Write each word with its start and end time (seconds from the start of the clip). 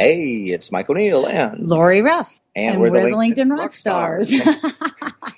Hey, 0.00 0.44
it's 0.44 0.70
Michael 0.70 0.94
O'Neil 0.94 1.26
and 1.26 1.66
Lori 1.66 2.02
Ruff. 2.02 2.40
And, 2.54 2.80
we're, 2.80 2.92
we're 2.92 3.10
the 3.10 3.16
LinkedIn, 3.16 3.50
Rock 3.50 3.58
Rock 3.58 3.72
Stars. 3.72 4.32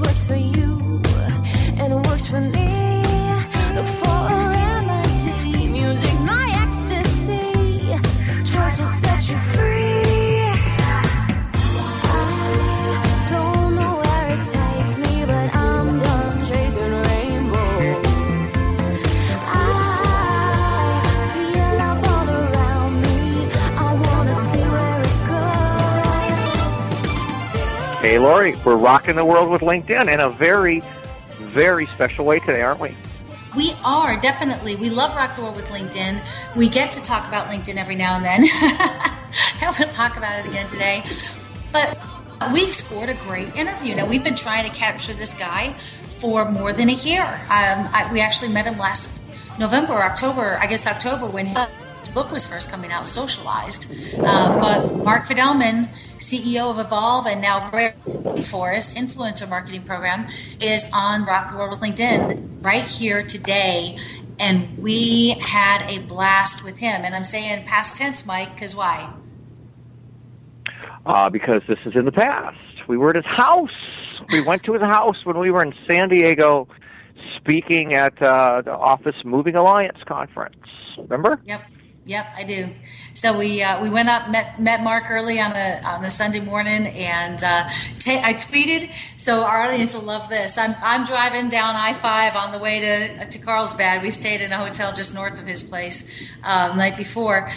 Works 0.00 0.24
for 0.24 0.36
you, 0.36 1.00
and 1.78 1.92
it 1.92 2.08
works 2.08 2.26
for 2.28 2.40
me. 2.40 3.02
Look 3.74 3.86
for 3.86 4.09
Lori, 28.20 28.54
we're 28.66 28.76
rocking 28.76 29.16
the 29.16 29.24
world 29.24 29.50
with 29.50 29.62
LinkedIn 29.62 30.12
in 30.12 30.20
a 30.20 30.28
very, 30.28 30.82
very 31.38 31.86
special 31.86 32.26
way 32.26 32.38
today, 32.38 32.60
aren't 32.60 32.80
we? 32.80 32.94
We 33.56 33.72
are 33.82 34.20
definitely. 34.20 34.76
We 34.76 34.90
love 34.90 35.16
Rock 35.16 35.34
the 35.36 35.42
World 35.42 35.56
with 35.56 35.70
LinkedIn. 35.70 36.20
We 36.54 36.68
get 36.68 36.90
to 36.90 37.02
talk 37.02 37.26
about 37.26 37.46
LinkedIn 37.46 37.76
every 37.76 37.96
now 37.96 38.16
and 38.16 38.24
then. 38.24 38.42
and 39.62 39.74
we'll 39.78 39.88
talk 39.88 40.18
about 40.18 40.38
it 40.38 40.46
again 40.46 40.66
today. 40.66 41.02
But 41.72 41.98
we 42.52 42.70
scored 42.72 43.08
a 43.08 43.14
great 43.14 43.56
interview. 43.56 43.94
Now, 43.94 44.06
we've 44.06 44.22
been 44.22 44.34
trying 44.34 44.70
to 44.70 44.76
capture 44.76 45.14
this 45.14 45.38
guy 45.38 45.72
for 46.02 46.44
more 46.44 46.74
than 46.74 46.90
a 46.90 46.94
year. 46.94 47.24
Um, 47.24 47.88
I, 47.90 48.06
we 48.12 48.20
actually 48.20 48.52
met 48.52 48.66
him 48.66 48.76
last 48.76 49.34
November, 49.58 49.94
October, 49.94 50.58
I 50.60 50.66
guess 50.66 50.86
October, 50.86 51.26
when 51.26 51.56
his 52.10 52.22
book 52.22 52.32
was 52.32 52.50
first 52.50 52.70
coming 52.70 52.90
out, 52.90 53.06
Socialized. 53.06 53.92
Um, 54.18 54.60
but 54.60 55.04
Mark 55.04 55.24
Fidelman, 55.26 55.88
CEO 56.18 56.70
of 56.70 56.78
Evolve 56.78 57.26
and 57.26 57.40
now 57.40 57.68
Forest 57.68 58.96
Influencer 58.96 59.48
Marketing 59.48 59.82
Program, 59.82 60.26
is 60.60 60.90
on 60.94 61.24
Rock 61.24 61.50
the 61.50 61.56
World 61.56 61.70
with 61.70 61.80
LinkedIn 61.80 62.64
right 62.64 62.84
here 62.84 63.22
today. 63.22 63.96
And 64.40 64.78
we 64.78 65.36
had 65.40 65.82
a 65.88 66.00
blast 66.06 66.64
with 66.64 66.78
him. 66.78 67.04
And 67.04 67.14
I'm 67.14 67.24
saying 67.24 67.66
past 67.66 67.96
tense, 67.96 68.26
Mike, 68.26 68.54
because 68.54 68.74
why? 68.74 69.12
Uh, 71.06 71.30
because 71.30 71.62
this 71.68 71.78
is 71.84 71.94
in 71.94 72.06
the 72.06 72.12
past. 72.12 72.58
We 72.88 72.96
were 72.96 73.10
at 73.10 73.16
his 73.16 73.26
house. 73.26 73.70
We 74.32 74.42
went 74.42 74.64
to 74.64 74.72
his 74.72 74.82
house 74.82 75.24
when 75.24 75.38
we 75.38 75.50
were 75.50 75.62
in 75.62 75.74
San 75.86 76.08
Diego 76.08 76.66
speaking 77.36 77.94
at 77.94 78.20
uh, 78.20 78.62
the 78.62 78.72
Office 78.72 79.16
Moving 79.24 79.54
Alliance 79.54 79.98
conference. 80.06 80.56
Remember? 80.98 81.40
Yep, 81.44 81.62
yep, 82.04 82.32
I 82.36 82.44
do. 82.44 82.68
So 83.12 83.36
we 83.38 83.62
uh, 83.62 83.82
we 83.82 83.90
went 83.90 84.08
up, 84.08 84.30
met 84.30 84.60
met 84.60 84.82
Mark 84.82 85.10
early 85.10 85.40
on 85.40 85.52
a 85.52 85.80
on 85.84 86.04
a 86.04 86.10
Sunday 86.10 86.40
morning, 86.40 86.86
and 86.86 87.42
uh, 87.42 87.62
ta- 87.98 88.22
I 88.24 88.34
tweeted. 88.34 88.92
So 89.16 89.42
our 89.44 89.62
audience 89.62 89.94
will 89.94 90.04
love 90.04 90.28
this. 90.28 90.56
I'm 90.58 90.74
I'm 90.82 91.04
driving 91.04 91.48
down 91.48 91.74
I 91.76 91.92
five 91.92 92.36
on 92.36 92.52
the 92.52 92.58
way 92.58 92.80
to 92.80 93.26
to 93.26 93.38
Carlsbad. 93.44 94.02
We 94.02 94.10
stayed 94.10 94.40
in 94.40 94.52
a 94.52 94.56
hotel 94.58 94.92
just 94.94 95.14
north 95.14 95.40
of 95.40 95.46
his 95.46 95.62
place 95.68 96.28
uh, 96.44 96.74
night 96.76 96.96
before, 96.96 97.50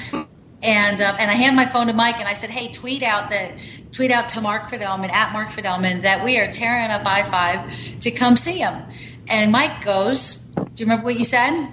and 0.63 1.01
um, 1.01 1.15
and 1.19 1.29
I 1.29 1.35
hand 1.35 1.55
my 1.55 1.65
phone 1.65 1.87
to 1.87 1.93
Mike, 1.93 2.17
and 2.19 2.27
I 2.27 2.33
said, 2.33 2.49
"Hey, 2.49 2.71
tweet 2.71 3.03
out 3.03 3.29
that." 3.29 3.51
Tweet 3.93 4.09
out 4.09 4.27
to 4.29 4.41
Mark 4.41 4.63
Fidelman 4.63 5.11
at 5.11 5.31
Mark 5.33 5.49
Fidelman 5.49 6.01
that 6.01 6.25
we 6.25 6.39
are 6.39 6.51
tearing 6.51 6.89
up 6.89 7.05
I 7.05 7.21
five 7.21 7.99
to 7.99 8.09
come 8.09 8.35
see 8.35 8.57
him. 8.57 8.81
And 9.27 9.51
Mike 9.51 9.85
goes, 9.85 10.55
"Do 10.55 10.61
you 10.77 10.85
remember 10.87 11.03
what 11.05 11.19
you 11.19 11.25
said?" 11.25 11.67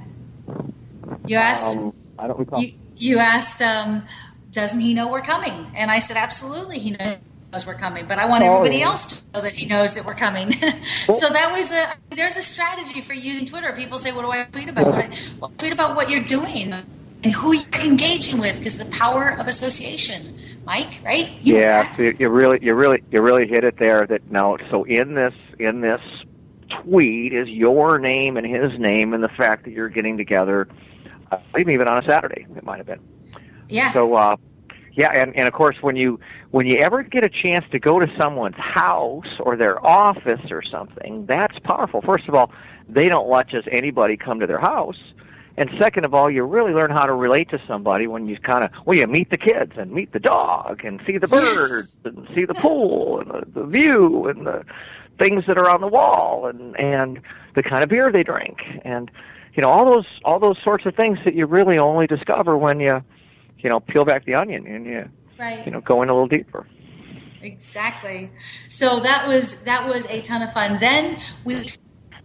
You 1.25 1.37
asked. 1.37 1.79
Um, 1.79 1.93
I 2.21 2.27
don't 2.27 2.39
recall. 2.39 2.61
You, 2.63 2.73
you 2.97 3.19
asked, 3.19 3.63
um, 3.63 4.03
doesn't 4.53 4.81
he 4.81 4.95
know 4.95 5.11
we're 5.11 5.23
coming? 5.23 5.71
And 5.75 5.91
I 5.91 5.99
said, 5.99 6.17
absolutely, 6.17 6.79
he 6.79 6.91
knows 6.93 7.67
we're 7.67 7.75
coming. 7.75 8.07
But 8.07 8.19
I 8.19 8.27
want 8.27 8.45
Oh, 8.45 8.53
everybody 8.57 8.79
yeah. 8.79 8.87
else 8.87 9.21
to 9.21 9.25
know 9.35 9.41
that 9.43 9.55
he 9.55 9.67
knows 9.67 9.95
that 9.95 10.05
we're 10.05 10.15
coming. 10.15 10.53
so 10.53 11.29
that 11.29 11.53
was 11.57 11.73
a 11.73 11.87
there's 12.15 12.37
a 12.37 12.43
strategy 12.43 13.01
for 13.01 13.15
using 13.15 13.47
Twitter. 13.47 13.73
People 13.73 13.99
say, 13.99 14.13
what 14.13 14.23
do 14.23 14.31
I 14.31 14.45
tweet 14.45 14.69
about? 14.69 15.19
Well, 15.41 15.53
tweet 15.57 15.73
about 15.73 15.97
what 15.97 16.11
you're 16.11 16.25
doing 16.25 16.73
and 16.73 17.33
who 17.33 17.55
you're 17.55 17.83
engaging 17.85 18.39
with, 18.39 18.59
because 18.59 18.79
the 18.79 18.91
power 18.97 19.39
of 19.39 19.47
association. 19.49 20.37
Mike, 20.67 21.01
right? 21.05 21.31
You 21.41 21.57
yeah, 21.57 21.97
so 21.97 22.03
you 22.03 22.29
really, 22.29 22.59
you 22.63 22.75
really, 22.75 23.03
you 23.11 23.23
really 23.23 23.47
hit 23.49 23.65
it 23.65 23.79
there. 23.79 24.07
That 24.07 24.31
no. 24.31 24.59
So 24.71 24.85
in 24.85 25.15
this, 25.15 25.35
in 25.59 25.81
this 25.81 26.03
tweet 26.83 27.33
is 27.33 27.49
your 27.49 27.99
name 27.99 28.37
and 28.37 28.47
his 28.47 28.79
name, 28.79 29.15
and 29.15 29.25
the 29.25 29.29
fact 29.31 29.65
that 29.65 29.71
you're 29.73 29.89
getting 29.89 30.17
together. 30.17 30.69
I 31.31 31.39
believe 31.53 31.69
even 31.71 31.89
on 31.89 32.03
a 32.03 32.07
Saturday, 32.07 32.47
it 32.57 32.65
might 32.65 32.79
have 32.79 32.87
been. 32.87 33.01
yeah. 33.69 33.93
So, 33.93 34.15
uh, 34.15 34.37
yeah, 34.95 35.11
and, 35.13 35.35
and 35.37 35.47
of 35.49 35.55
course, 35.55 35.77
when 35.83 35.97
you 35.97 36.21
when 36.51 36.67
you 36.67 36.79
ever 36.79 37.03
get 37.03 37.25
a 37.25 37.29
chance 37.29 37.65
to 37.73 37.79
go 37.79 38.01
to 38.01 38.13
someone's 38.19 38.57
house 38.57 39.27
or 39.41 39.57
their 39.57 39.85
office 39.87 40.51
or 40.51 40.63
something, 40.63 41.27
that's 41.27 41.59
powerful. 41.61 42.03
First 42.03 42.29
of 42.29 42.35
all, 42.35 42.53
they 42.89 43.09
don't 43.09 43.29
let 43.29 43.49
just 43.49 43.69
anybody 43.71 44.17
come 44.17 44.41
to 44.41 44.47
their 44.47 44.59
house, 44.61 44.99
and 45.57 45.71
second 45.79 46.05
of 46.05 46.15
all, 46.15 46.31
you 46.31 46.45
really 46.45 46.73
learn 46.73 46.91
how 46.91 47.07
to 47.07 47.15
relate 47.15 47.51
to 47.51 47.61
somebody 47.67 48.07
when 48.09 48.27
you 48.27 48.39
kind 48.39 48.65
of 48.65 48.71
well, 48.85 48.99
you 48.99 49.07
meet 49.07 49.31
the 49.31 49.39
kids 49.39 49.73
and 49.77 49.93
meet 49.93 50.13
the 50.13 50.21
dog 50.21 50.85
and 50.85 51.01
see 51.07 51.19
the 51.19 51.29
Yes. 51.29 51.29
birds 51.29 51.91
and 52.05 52.29
see 52.35 52.45
the 52.45 52.55
pool 52.55 53.21
and 53.21 53.31
the, 53.31 53.61
the 53.61 53.67
view 53.67 54.27
and 54.29 54.47
the 54.47 54.65
things 55.19 55.45
that 55.47 55.59
are 55.59 55.71
on 55.71 55.81
the 55.81 55.89
wall 55.89 56.47
and 56.47 56.79
and 56.81 57.21
the 57.55 57.63
kind 57.63 57.83
of 57.83 57.89
beer 57.91 58.11
they 58.11 58.25
drink 58.25 58.59
and 58.85 59.11
you 59.61 59.67
know 59.67 59.73
all 59.73 59.85
those 59.85 60.07
all 60.25 60.39
those 60.41 60.57
sorts 60.65 60.87
of 60.87 60.95
things 60.95 61.19
that 61.27 61.35
you 61.35 61.45
really 61.45 61.77
only 61.77 62.07
discover 62.07 62.57
when 62.57 62.81
you 62.81 63.05
you 63.59 63.69
know 63.69 63.79
peel 63.79 64.07
back 64.07 64.25
the 64.25 64.35
onion 64.35 64.67
and 64.67 64.87
you 64.87 65.07
right. 65.39 65.67
you 65.67 65.71
know 65.71 65.83
go 65.83 66.01
in 66.01 66.09
a 66.09 66.15
little 66.15 66.29
deeper 66.29 66.67
Exactly. 67.43 68.31
So 68.69 69.01
that 69.01 69.27
was 69.27 69.65
that 69.65 69.89
was 69.89 70.05
a 70.11 70.21
ton 70.21 70.43
of 70.43 70.53
fun. 70.53 70.79
Then 70.79 71.19
we 71.43 71.55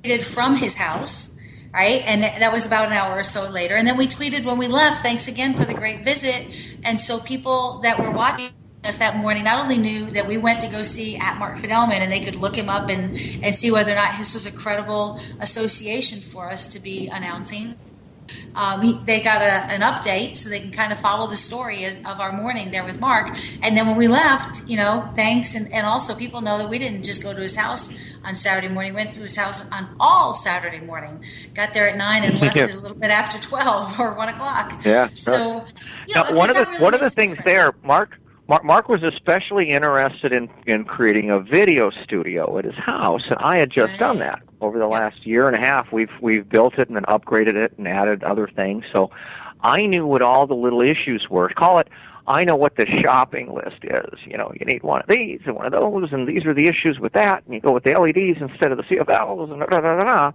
tweeted 0.03 0.33
from 0.33 0.57
his 0.57 0.75
house, 0.77 1.41
right? 1.73 2.03
And 2.05 2.23
that 2.23 2.51
was 2.51 2.67
about 2.67 2.87
an 2.87 2.91
hour 2.91 3.17
or 3.17 3.23
so 3.23 3.49
later. 3.49 3.75
And 3.75 3.87
then 3.87 3.95
we 3.95 4.07
tweeted 4.07 4.43
when 4.43 4.57
we 4.57 4.67
left, 4.67 5.01
thanks 5.01 5.29
again 5.29 5.53
for 5.53 5.63
the 5.63 5.73
great 5.73 6.03
visit. 6.03 6.53
And 6.83 6.99
so 6.99 7.19
people 7.19 7.79
that 7.79 7.97
were 7.97 8.11
watching 8.11 8.49
us 8.85 8.97
that 8.99 9.17
morning 9.17 9.43
not 9.43 9.59
only 9.63 9.77
knew 9.77 10.05
that 10.11 10.27
we 10.27 10.37
went 10.37 10.61
to 10.61 10.67
go 10.67 10.81
see 10.81 11.17
at 11.17 11.37
Mark 11.39 11.57
Fidelman 11.57 11.99
and 11.99 12.11
they 12.11 12.19
could 12.21 12.35
look 12.35 12.55
him 12.57 12.69
up 12.69 12.89
and, 12.89 13.17
and 13.43 13.55
see 13.55 13.71
whether 13.71 13.91
or 13.91 13.95
not 13.95 14.15
his 14.15 14.33
was 14.33 14.45
a 14.45 14.57
credible 14.57 15.19
association 15.39 16.19
for 16.19 16.49
us 16.51 16.67
to 16.73 16.79
be 16.81 17.07
announcing. 17.07 17.75
um, 18.55 18.81
he, 18.81 18.99
they 19.05 19.21
got 19.21 19.41
a, 19.41 19.71
an 19.73 19.81
update 19.81 20.37
so 20.37 20.49
they 20.49 20.59
can 20.59 20.71
kind 20.71 20.91
of 20.91 20.99
follow 20.99 21.27
the 21.27 21.35
story 21.35 21.83
as, 21.85 21.97
of 22.05 22.19
our 22.19 22.31
morning 22.31 22.71
there 22.71 22.83
with 22.85 22.99
Mark. 23.01 23.29
And 23.61 23.75
then 23.77 23.87
when 23.87 23.97
we 23.97 24.07
left, 24.07 24.67
you 24.67 24.77
know, 24.77 25.09
thanks. 25.15 25.55
And, 25.55 25.71
and 25.73 25.85
also 25.85 26.15
people 26.15 26.41
know 26.41 26.57
that 26.57 26.69
we 26.69 26.79
didn't 26.79 27.03
just 27.03 27.21
go 27.23 27.33
to 27.33 27.41
his 27.41 27.55
house 27.55 28.17
on 28.25 28.33
Saturday 28.33 28.73
morning, 28.73 28.93
we 28.93 28.95
went 28.97 29.13
to 29.13 29.21
his 29.21 29.35
house 29.37 29.69
on 29.71 29.85
all 29.99 30.33
Saturday 30.33 30.79
morning, 30.83 31.23
got 31.53 31.73
there 31.73 31.87
at 31.89 31.95
nine 31.97 32.23
and 32.23 32.39
left 32.41 32.55
Yeah. 32.55 32.65
a 32.65 32.75
little 32.77 32.97
bit 32.97 33.11
after 33.11 33.39
12 33.39 33.99
or 33.99 34.15
one 34.15 34.29
o'clock. 34.29 34.81
Yeah, 34.83 35.09
So, 35.13 35.65
you 36.07 36.15
know, 36.15 36.23
Now, 36.23 36.35
one 36.35 36.49
of 36.49 36.55
the 36.55 36.63
really 36.71 36.83
one 36.83 36.93
of 36.95 37.01
the 37.01 37.09
things 37.11 37.37
difference. 37.37 37.45
there, 37.45 37.73
Mark, 37.83 38.17
Mark, 38.47 38.63
Mark 38.63 38.89
was 38.89 39.01
especially 39.01 39.69
interested 39.69 40.31
in 40.31 40.49
in 40.67 40.85
creating 40.85 41.31
a 41.31 41.39
video 41.39 41.89
studio 41.89 42.57
at 42.59 42.65
his 42.65 42.75
house, 42.75 43.23
and 43.27 43.37
I 43.39 43.57
had 43.57 43.71
just 43.71 43.89
Right. 43.91 43.99
done 43.99 44.19
that 44.19 44.41
over 44.61 44.77
the 44.77 44.87
last 44.87 45.25
year 45.25 45.47
and 45.47 45.55
a 45.55 45.59
half. 45.59 45.91
We've 45.91 46.11
we've 46.21 46.47
built 46.47 46.77
it 46.77 46.87
and 46.87 46.95
then 46.95 47.03
upgraded 47.05 47.55
it 47.55 47.73
and 47.77 47.87
added 47.87 48.23
other 48.23 48.47
things. 48.47 48.85
So 48.91 49.09
I 49.61 49.87
knew 49.87 50.05
what 50.05 50.21
all 50.21 50.45
the 50.45 50.53
little 50.55 50.81
issues 50.81 51.27
were. 51.29 51.49
Call 51.49 51.79
it. 51.79 51.89
I 52.27 52.43
know 52.43 52.55
what 52.55 52.75
the 52.75 52.85
shopping 52.87 53.53
list 53.53 53.83
is. 53.83 54.19
You 54.25 54.37
know, 54.37 54.51
you 54.59 54.65
need 54.65 54.83
one 54.83 55.01
of 55.01 55.07
these 55.07 55.41
and 55.45 55.55
one 55.55 55.65
of 55.65 55.71
those, 55.71 56.11
and 56.11 56.27
these 56.27 56.45
are 56.45 56.53
the 56.53 56.67
issues 56.67 56.99
with 56.99 57.13
that. 57.13 57.43
And 57.45 57.53
you 57.55 57.61
go 57.61 57.71
with 57.71 57.83
the 57.83 57.93
LEDs 57.99 58.41
instead 58.41 58.71
of 58.71 58.77
the 58.77 58.83
CFLs, 58.83 59.51
and 59.51 59.59
da 59.59 59.65
da 59.67 59.79
da 59.81 59.95
da. 59.97 60.03
da. 60.03 60.31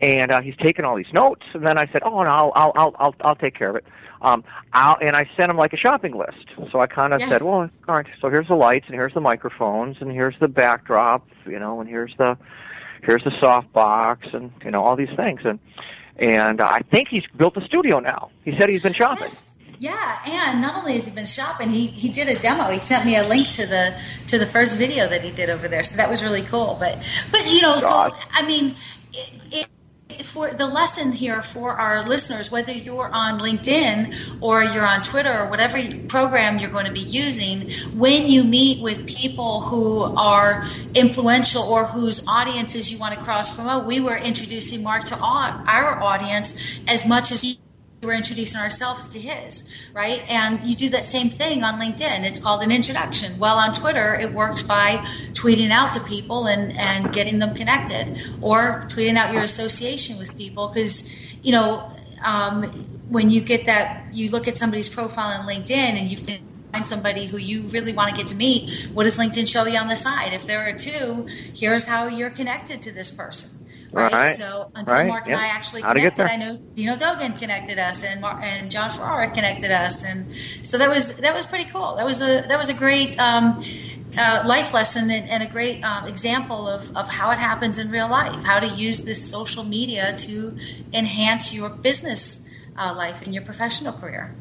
And 0.00 0.32
uh, 0.32 0.40
he's 0.40 0.56
taking 0.56 0.84
all 0.84 0.96
these 0.96 1.12
notes, 1.12 1.46
and 1.52 1.64
then 1.66 1.78
I 1.78 1.86
said, 1.86 2.02
"Oh, 2.04 2.22
no, 2.22 2.28
I'll 2.28 2.52
I'll 2.56 2.72
I'll 2.76 2.96
I'll, 2.98 3.14
I'll 3.20 3.36
take 3.36 3.54
care 3.56 3.70
of 3.70 3.76
it." 3.76 3.84
Um, 4.24 4.42
I'll, 4.72 4.96
and 5.00 5.14
I 5.14 5.28
sent 5.36 5.50
him 5.50 5.56
like 5.58 5.72
a 5.72 5.76
shopping 5.76 6.16
list. 6.16 6.46
So 6.72 6.80
I 6.80 6.86
kind 6.86 7.12
of 7.12 7.20
Yes. 7.20 7.28
said, 7.28 7.42
"Well, 7.42 7.70
all 7.88 7.94
right. 7.94 8.06
So 8.20 8.30
here's 8.30 8.48
the 8.48 8.56
lights, 8.56 8.86
and 8.86 8.94
here's 8.94 9.12
the 9.14 9.20
microphones, 9.20 9.98
and 10.00 10.10
here's 10.10 10.34
the 10.40 10.48
backdrop, 10.48 11.26
you 11.46 11.58
know, 11.58 11.80
and 11.80 11.88
here's 11.88 12.14
the 12.16 12.36
here's 13.02 13.22
the 13.22 13.32
soft 13.38 13.70
box, 13.72 14.26
and 14.32 14.50
you 14.64 14.70
know 14.70 14.82
all 14.82 14.96
these 14.96 15.14
things." 15.14 15.42
And 15.44 15.58
and 16.16 16.60
I 16.60 16.80
think 16.90 17.08
he's 17.08 17.24
built 17.36 17.56
a 17.56 17.64
studio 17.64 18.00
now. 18.00 18.30
He 18.44 18.56
said 18.58 18.68
he's 18.70 18.82
been 18.82 18.94
shopping. 18.94 19.22
Yes. 19.22 19.58
Yeah, 19.80 20.18
and 20.26 20.62
not 20.62 20.76
only 20.76 20.94
has 20.94 21.08
he 21.08 21.14
been 21.14 21.26
shopping, 21.26 21.68
he, 21.68 21.88
he 21.88 22.08
did 22.08 22.28
a 22.28 22.38
demo. 22.38 22.70
He 22.70 22.78
sent 22.78 23.04
me 23.04 23.16
a 23.16 23.24
link 23.26 23.48
to 23.50 23.66
the 23.66 23.94
to 24.28 24.38
the 24.38 24.46
first 24.46 24.78
video 24.78 25.08
that 25.08 25.22
he 25.22 25.30
did 25.32 25.50
over 25.50 25.68
there, 25.68 25.82
so 25.82 25.96
that 25.96 26.08
was 26.08 26.22
really 26.22 26.42
cool. 26.42 26.76
But 26.78 26.96
but 27.30 27.46
you 27.52 27.60
know, 27.60 27.78
God. 27.80 28.12
so 28.12 28.18
I 28.32 28.46
mean, 28.46 28.76
it, 29.12 29.40
it, 29.52 29.66
for 30.22 30.52
the 30.52 30.66
lesson 30.66 31.12
here 31.12 31.42
for 31.42 31.72
our 31.72 32.06
listeners, 32.06 32.50
whether 32.50 32.72
you're 32.72 33.10
on 33.12 33.38
LinkedIn 33.38 34.40
or 34.40 34.62
you're 34.62 34.86
on 34.86 35.02
Twitter 35.02 35.32
or 35.32 35.48
whatever 35.48 35.78
program 36.08 36.58
you're 36.58 36.70
going 36.70 36.86
to 36.86 36.92
be 36.92 37.00
using, 37.00 37.70
when 37.98 38.26
you 38.26 38.44
meet 38.44 38.82
with 38.82 39.06
people 39.06 39.62
who 39.62 40.02
are 40.16 40.66
influential 40.94 41.62
or 41.62 41.84
whose 41.84 42.26
audiences 42.28 42.92
you 42.92 42.98
want 42.98 43.14
to 43.14 43.20
cross 43.20 43.54
promote, 43.56 43.86
we 43.86 44.00
were 44.00 44.16
introducing 44.16 44.82
Mark 44.82 45.04
to 45.04 45.16
our, 45.16 46.02
audience 46.02 46.80
as 46.88 47.08
much 47.08 47.30
as 47.32 47.56
we're 48.04 48.14
introducing 48.14 48.60
ourselves 48.60 49.08
to 49.10 49.18
his, 49.18 49.72
right? 49.92 50.22
And 50.30 50.60
you 50.60 50.74
do 50.76 50.88
that 50.90 51.04
same 51.04 51.28
thing 51.28 51.62
on 51.64 51.80
LinkedIn. 51.80 52.24
It's 52.24 52.42
called 52.42 52.62
an 52.62 52.70
introduction. 52.70 53.38
Well, 53.38 53.56
on 53.56 53.72
Twitter, 53.72 54.14
it 54.14 54.32
works 54.32 54.62
by 54.62 55.04
tweeting 55.32 55.70
out 55.70 55.92
to 55.92 56.00
people 56.00 56.46
and, 56.46 56.72
and 56.72 57.12
getting 57.12 57.38
them 57.38 57.54
connected 57.54 58.18
or 58.40 58.86
tweeting 58.88 59.16
out 59.16 59.32
your 59.32 59.42
association 59.42 60.18
with 60.18 60.36
people 60.36 60.68
because, 60.68 61.10
you 61.42 61.52
know, 61.52 61.90
um, 62.24 62.62
when 63.08 63.30
you 63.30 63.40
get 63.40 63.66
that, 63.66 64.08
you 64.12 64.30
look 64.30 64.48
at 64.48 64.56
somebody's 64.56 64.88
profile 64.88 65.38
on 65.38 65.46
LinkedIn 65.46 65.70
and 65.70 66.08
you 66.08 66.16
find 66.16 66.86
somebody 66.86 67.26
who 67.26 67.36
you 67.36 67.62
really 67.62 67.92
want 67.92 68.10
to 68.10 68.16
get 68.16 68.26
to 68.28 68.36
meet, 68.36 68.88
what 68.92 69.04
does 69.04 69.18
LinkedIn 69.18 69.50
show 69.50 69.64
you 69.66 69.78
on 69.78 69.88
the 69.88 69.96
side? 69.96 70.32
If 70.32 70.46
there 70.46 70.66
are 70.68 70.72
two, 70.72 71.26
here's 71.54 71.86
how 71.86 72.08
you're 72.08 72.30
connected 72.30 72.82
to 72.82 72.92
this 72.92 73.12
person. 73.12 73.63
Right. 73.94 74.12
Right. 74.12 74.36
So 74.36 74.70
until 74.74 74.94
Right. 74.94 75.06
Mark 75.06 75.24
and 75.26 75.34
Yep. 75.34 75.40
I 75.40 75.46
actually 75.46 75.82
connected. 75.82 76.24
I 76.24 76.36
know 76.36 76.58
Dino 76.74 76.96
Dogan 76.96 77.34
connected 77.34 77.78
us 77.78 78.04
and 78.04 78.20
Mar- 78.20 78.40
and 78.42 78.70
Jon 78.70 78.90
Ferrara 78.90 79.30
connected 79.30 79.70
us, 79.70 80.04
and 80.04 80.26
so 80.66 80.78
that 80.78 80.90
was 80.90 81.18
that 81.18 81.32
was 81.32 81.46
pretty 81.46 81.66
cool. 81.70 81.94
That 81.96 82.04
was 82.04 82.20
a 82.20 82.42
that 82.48 82.58
was 82.58 82.68
a 82.68 82.74
great 82.74 83.18
um, 83.20 83.56
uh, 84.18 84.42
life 84.46 84.74
lesson 84.74 85.10
and, 85.10 85.28
and 85.30 85.42
a 85.42 85.46
great 85.46 85.82
um, 85.84 86.06
example 86.06 86.68
of, 86.68 86.96
of 86.96 87.08
how 87.08 87.30
it 87.30 87.38
happens 87.38 87.78
in 87.78 87.90
real 87.90 88.08
life. 88.08 88.42
How 88.44 88.58
to 88.58 88.68
use 88.68 89.04
this 89.04 89.30
social 89.30 89.64
media 89.64 90.14
to 90.16 90.56
enhance 90.92 91.54
your 91.54 91.70
business 91.70 92.52
uh, 92.76 92.92
life 92.96 93.22
and 93.22 93.32
your 93.32 93.44
professional 93.44 93.92
career. 93.92 94.34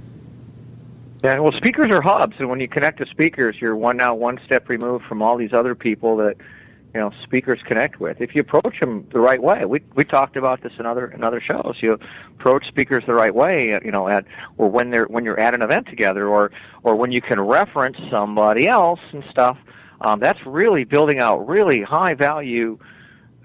Yeah, 1.24 1.40
well, 1.40 1.54
speakers 1.54 1.90
are 1.90 2.02
hubs, 2.02 2.36
and 2.40 2.50
when 2.50 2.60
you 2.60 2.68
connect 2.68 2.98
to 2.98 3.06
speakers, 3.06 3.56
you're 3.62 3.76
one 3.76 3.98
now 3.98 4.14
one 4.14 4.40
step 4.46 4.68
removed 4.68 5.06
from 5.06 5.22
all 5.22 5.38
these 5.38 5.54
other 5.54 5.74
people 5.74 6.18
that 6.18 6.38
you 6.94 7.00
know 7.00 7.12
speakers 7.24 7.60
connect 7.66 8.00
with. 8.00 8.22
If 8.22 8.36
you 8.36 8.42
approach 8.42 8.80
them 8.80 9.07
the 9.12 9.19
right 9.19 9.42
way, 9.42 9.66
we 9.66 9.81
we 9.95 10.04
talked 10.04 10.36
about 10.36 10.62
this 10.62 10.74
in 10.78 10.86
other 10.86 11.07
in 11.07 11.24
other 11.24 11.42
shows. 11.42 11.78
You 11.81 12.00
approach 12.40 12.68
speakers 12.68 13.04
the 13.06 13.13
right 13.13 13.34
way, 13.34 13.72
you 13.84 13.92
know, 13.92 14.07
at 14.07 14.25
or 14.57 14.69
when 14.69 14.92
they're 14.92 15.06
when 15.06 15.25
you're 15.25 15.40
at 15.40 15.54
an 15.54 15.62
event 15.62 15.88
together, 15.88 16.28
or 16.28 16.51
or 16.84 16.95
when 16.95 17.12
you 17.12 17.22
can 17.22 17.42
reference 17.42 17.98
somebody 18.10 18.68
else 18.68 19.00
and 19.12 19.24
stuff. 19.31 19.57
Um, 20.01 20.19
that's 20.19 20.45
really 20.45 20.84
building 20.84 21.19
out 21.19 21.48
really 21.48 21.81
high 21.81 22.13
value 22.13 22.78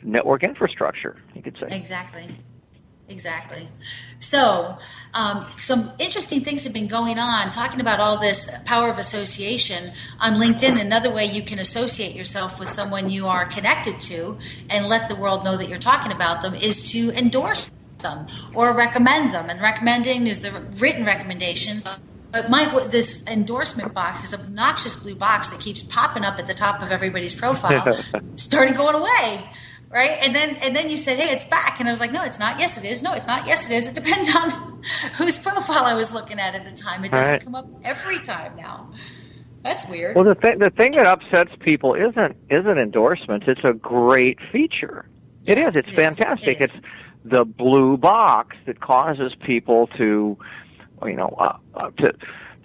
network 0.03 0.43
infrastructure. 0.43 1.17
You 1.35 1.43
could 1.43 1.57
say. 1.57 1.75
Exactly. 1.75 2.37
Exactly. 3.09 3.69
So, 4.19 4.77
um, 5.15 5.47
some 5.57 5.91
interesting 5.99 6.41
things 6.41 6.65
have 6.65 6.75
been 6.75 6.89
going 6.89 7.19
on 7.19 7.51
talking 7.51 7.81
about 7.81 8.01
all 8.01 8.19
this 8.19 8.63
power 8.65 8.91
of 8.91 8.99
association 8.99 9.93
on 10.21 10.35
LinkedIn. 10.35 10.79
Another 10.79 11.11
way 11.11 11.25
you 11.25 11.43
can 11.43 11.59
associate 11.59 12.15
yourself 12.15 12.61
with 12.61 12.69
someone 12.69 13.09
you 13.09 13.27
are 13.27 13.47
connected 13.47 13.99
to 14.01 14.37
and 14.69 14.87
let 14.87 15.09
the 15.09 15.15
world 15.15 15.43
know 15.43 15.57
that 15.57 15.69
you're 15.69 15.79
talking 15.79 16.13
about 16.13 16.43
them 16.43 16.55
is 16.55 16.93
to 16.93 17.11
endorse 17.17 17.71
them 17.99 18.27
or 18.55 18.77
recommend 18.77 19.33
them. 19.33 19.49
And 19.49 19.61
recommending 19.61 20.27
is 20.27 20.43
the 20.43 20.51
written 20.79 21.07
recommendation. 21.07 21.79
But 22.31 22.51
Mike, 22.51 22.91
this 22.91 23.27
endorsement 23.27 23.95
box, 23.95 24.31
this 24.31 24.49
obnoxious 24.49 25.03
blue 25.03 25.15
box 25.15 25.51
that 25.51 25.61
keeps 25.61 25.83
popping 25.83 26.25
up 26.25 26.39
at 26.39 26.47
the 26.47 26.53
top 26.53 26.83
of 26.83 26.91
everybody's 26.91 27.35
profile, 27.35 27.99
started 28.37 28.77
going 28.77 28.97
away 28.97 29.51
right 29.91 30.19
and 30.23 30.35
then 30.35 30.57
and 30.57 30.75
then 30.77 30.89
you 30.91 30.97
said 30.97 31.19
hey 31.19 31.33
it's 31.33 31.45
back 31.45 31.81
and 31.81 31.89
i 31.89 31.93
was 31.93 32.01
like 32.01 32.13
no 32.13 32.23
it's 32.23 32.39
not 32.39 32.59
yes 32.59 32.83
it 32.83 32.89
is 32.89 33.03
no 33.03 33.13
it's 33.15 33.27
not 33.27 33.47
yes 33.47 33.71
it 33.71 33.75
is 33.75 33.89
it 33.91 33.95
depends 33.95 34.35
on 34.35 34.51
whose 35.17 35.43
profile 35.43 35.85
i 35.85 35.95
was 35.95 36.13
looking 36.13 36.39
at 36.39 36.55
at 36.55 36.65
the 36.65 36.71
time 36.71 37.05
it 37.05 37.13
doesn't 37.13 37.33
Right. 37.33 37.45
come 37.45 37.55
up 37.55 37.67
every 37.85 38.19
time 38.21 38.55
now 38.57 38.91
that's 39.63 39.91
weird 39.91 40.15
Well, 40.15 40.25
the 40.25 40.35
thing 40.35 40.59
the 40.59 40.71
thing 40.71 40.93
that 40.93 41.07
upsets 41.07 41.53
people 41.61 41.95
isn't 41.95 42.37
isn't 42.49 42.79
endorsements. 42.79 43.47
It's 43.49 43.65
a 43.65 43.73
great 43.73 44.39
feature. 44.53 45.09
It 45.47 45.59
is. 45.59 45.75
It's 45.75 45.89
It 45.89 45.99
is. 45.99 46.19
fantastic. 46.19 46.61
It 46.61 46.63
is. 46.63 46.77
It's 46.79 46.87
the 47.25 47.45
blue 47.45 47.97
box 47.97 48.57
that 48.67 48.81
causes 48.81 49.35
people 49.35 49.89
to, 49.99 50.39
you 51.05 51.13
know, 51.17 51.35
uh, 51.39 51.57
uh, 51.75 51.91
to 51.99 52.15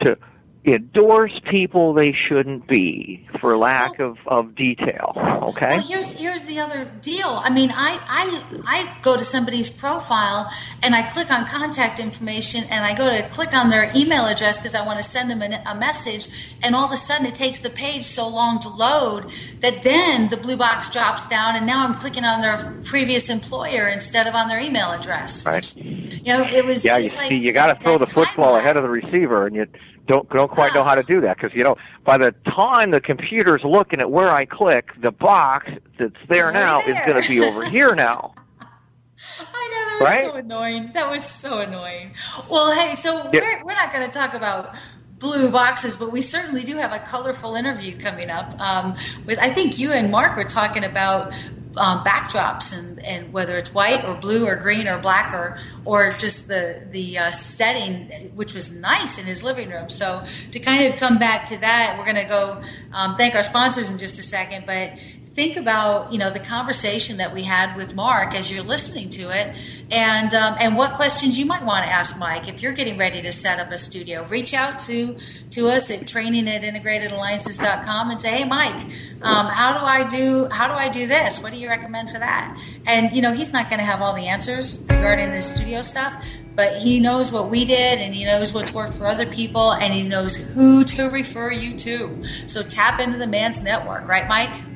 to 0.06 0.18
endorse 0.66 1.40
people 1.50 1.94
they 1.94 2.14
shouldn't 2.14 2.68
be 2.68 3.28
for 3.40 3.58
lack 3.58 4.00
of 4.00 4.18
of 4.28 4.56
detail. 4.56 5.14
Okay. 5.44 5.68
Well, 5.68 5.88
here's 5.88 6.20
here's 6.20 6.46
the 6.46 6.60
other 6.60 6.86
deal. 7.02 7.28
I 7.28 7.50
mean, 7.50 7.70
I 7.74 8.00
I 8.08 8.62
I 8.66 8.98
go 9.02 9.18
to 9.18 9.24
somebody's 9.24 9.70
profile 9.70 10.50
and 10.82 10.96
I 10.96 11.04
click 11.04 11.32
on 11.32 11.46
contact 11.46 12.00
information 12.00 12.64
and 12.70 12.86
I 12.86 12.96
go 12.96 13.16
to 13.16 13.24
click 13.30 13.54
on 13.54 13.70
their 13.70 13.92
email 13.96 14.26
address 14.26 14.60
because 14.60 14.76
I 14.76 14.86
want 14.86 15.00
to 15.00 15.04
send 15.04 15.30
them 15.30 15.42
a, 15.42 15.62
a 15.68 15.76
message, 15.76 16.56
and 16.64 16.76
all 16.76 16.86
of 16.86 16.92
a 16.92 16.98
sudden 16.98 17.26
it 17.26 17.36
takes 17.36 17.60
the 17.60 17.70
page 17.70 18.06
so 18.06 18.28
long 18.28 18.60
to 18.62 18.70
load 18.70 19.32
that 19.60 19.84
then 19.84 20.30
the 20.30 20.38
blue 20.38 20.58
box 20.58 20.92
drops 20.92 21.28
down, 21.28 21.56
and 21.56 21.66
now 21.66 21.86
I'm 21.86 21.94
clicking 21.94 22.24
on 22.24 22.42
their 22.42 22.82
previous 22.86 23.30
employer 23.30 23.88
instead 23.88 24.28
of 24.28 24.36
on 24.36 24.48
their 24.48 24.60
email 24.60 24.92
address. 24.92 25.46
Right. 25.46 25.76
You 25.76 26.38
know, 26.38 26.44
it 26.44 26.66
was 26.66 26.86
Yeah, 26.86 26.98
you 26.98 27.10
like 27.18 27.28
see, 27.28 27.38
you 27.38 27.52
got 27.52 27.68
to 27.68 27.84
throw 27.84 27.98
the 27.98 28.06
football 28.06 28.56
ahead 28.56 28.78
of 28.78 28.84
the 28.84 28.90
receiver, 28.90 29.46
and 29.46 29.56
you 29.56 29.68
don't 30.08 30.30
don't 30.30 30.52
quite 30.52 30.74
know 30.74 30.84
how 30.84 30.96
to 30.96 31.04
do 31.04 31.22
that 31.22 31.38
because 31.38 31.56
you 31.56 31.64
know 31.64 31.76
by 32.04 32.18
the 32.18 32.32
time 32.46 32.92
the 32.92 33.02
computer's 33.02 33.64
looking 33.64 34.00
at 34.00 34.12
where 34.12 34.30
I 34.30 34.46
click, 34.46 34.90
the 35.02 35.12
box 35.12 35.70
that's 35.98 36.16
there 36.30 36.50
It's 36.50 36.54
now 36.54 36.80
already 36.80 36.92
is 37.00 37.06
going 37.06 37.22
to 37.22 37.30
be 37.30 37.40
over 37.42 37.64
here 37.66 37.96
now. 37.96 38.36
I 39.40 39.70
know 39.72 39.90
that 39.90 39.98
was 40.02 40.10
Right? 40.10 40.32
so 40.32 40.36
annoying. 40.38 40.92
That 40.94 41.10
was 41.10 41.24
so 41.24 41.60
annoying. 41.62 42.12
Well, 42.50 42.74
hey, 42.74 42.94
so 42.96 43.30
Yeah. 43.32 43.42
we're, 43.42 43.66
we're 43.66 43.74
not 43.76 43.94
going 43.94 44.10
to 44.10 44.18
talk 44.18 44.34
about 44.34 44.76
blue 45.20 45.50
boxes, 45.50 45.96
but 45.96 46.12
we 46.12 46.22
certainly 46.22 46.64
do 46.64 46.78
have 46.78 46.92
a 46.92 47.00
colorful 47.00 47.56
interview 47.56 47.98
coming 47.98 48.30
up. 48.30 48.60
Um, 48.60 48.98
with 49.26 49.40
I 49.40 49.50
think 49.50 49.80
you 49.80 49.94
and 49.94 50.12
Mark 50.12 50.36
were 50.36 50.44
talking 50.44 50.84
about 50.84 51.32
um, 51.78 52.04
backdrops 52.04 52.74
and, 52.78 53.06
and 53.06 53.34
whether 53.34 53.58
it's 53.58 53.74
white 53.74 54.04
or 54.06 54.16
blue 54.16 54.46
or 54.46 54.56
green 54.56 54.88
or 54.88 55.00
black 55.00 55.34
or 55.34 55.58
or 55.86 56.14
just 56.14 56.48
the 56.48 56.82
the 56.90 57.18
uh, 57.18 57.32
setting, 57.32 58.32
which 58.36 58.54
was 58.54 58.82
nice 58.82 59.20
in 59.20 59.26
his 59.26 59.44
living 59.44 59.70
room. 59.70 59.90
So 59.90 60.24
to 60.52 60.60
kind 60.60 60.92
of 60.92 61.00
come 61.00 61.18
back 61.18 61.46
to 61.48 61.60
that, 61.62 61.96
we're 61.98 62.06
going 62.06 62.24
to 62.24 62.30
go 62.30 62.62
um, 62.94 63.16
thank 63.16 63.36
our 63.36 63.44
sponsors 63.44 63.92
in 63.92 63.98
just 63.98 64.18
a 64.20 64.22
second, 64.22 64.66
but 64.66 64.98
think 65.34 65.58
about 65.58 66.14
you 66.14 66.20
know 66.20 66.30
the 66.30 66.40
conversation 66.40 67.18
that 67.18 67.34
we 67.34 67.44
had 67.44 67.76
with 67.76 67.96
Mark 67.96 68.36
as 68.36 68.54
you're 68.54 68.64
listening 68.64 69.10
to 69.10 69.36
it 69.36 69.56
and 69.94 70.34
um, 70.34 70.56
and 70.60 70.76
what 70.76 70.96
questions 70.96 71.38
you 71.38 71.46
might 71.46 71.64
want 71.64 71.86
to 71.86 71.92
ask 71.92 72.20
Mike 72.20 72.50
if 72.50 72.64
you're 72.64 72.74
getting 72.74 72.98
ready 72.98 73.22
to 73.22 73.32
set 73.32 73.60
up 73.60 73.72
a 73.72 73.78
studio. 73.78 74.26
Reach 74.26 74.54
out 74.56 74.80
to 74.82 75.16
to 75.52 75.68
us 75.68 75.92
at 75.92 76.08
training 76.08 76.50
at 76.50 76.64
integratedalliances.com 76.64 78.10
and 78.10 78.20
say, 78.20 78.40
hey, 78.40 78.48
Mike, 78.48 78.84
um, 79.22 79.48
how 79.48 79.80
do 79.80 79.86
I 79.86 80.08
do 80.08 80.48
how 80.52 80.68
do 80.68 80.74
I 80.74 80.90
do 80.90 81.06
this? 81.06 81.44
What 81.44 81.54
do 81.54 81.60
you 81.60 81.70
recommend 81.70 82.10
for 82.10 82.18
that? 82.18 82.60
And 82.88 83.12
you 83.14 83.22
know, 83.22 83.34
he's 83.34 83.54
not 83.54 83.70
going 83.70 83.80
to 83.80 83.86
have 83.86 84.02
all 84.02 84.14
the 84.14 84.28
answers 84.28 84.88
regarding 84.90 85.30
this 85.30 85.56
studio 85.56 85.84
stuff, 85.84 86.26
but 86.56 86.78
he 86.78 87.00
knows 87.00 87.32
what 87.32 87.50
we 87.50 87.64
did 87.64 88.00
and 88.00 88.16
he 88.16 88.26
knows 88.26 88.52
what's 88.52 88.74
worked 88.74 88.96
for 88.96 89.06
other 89.06 89.28
people 89.28 89.74
and 89.74 89.94
he 89.94 90.02
knows 90.02 90.54
who 90.54 90.84
to 90.86 91.10
refer 91.12 91.52
you 91.52 91.78
to. 91.78 92.26
So 92.48 92.64
tap 92.64 93.00
into 93.00 93.20
the 93.20 93.28
man's 93.28 93.64
network, 93.64 94.08
right, 94.08 94.28
Mike? 94.28 94.73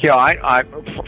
Yeah, 0.00 0.14
I, 0.14 0.60
I 0.60 0.62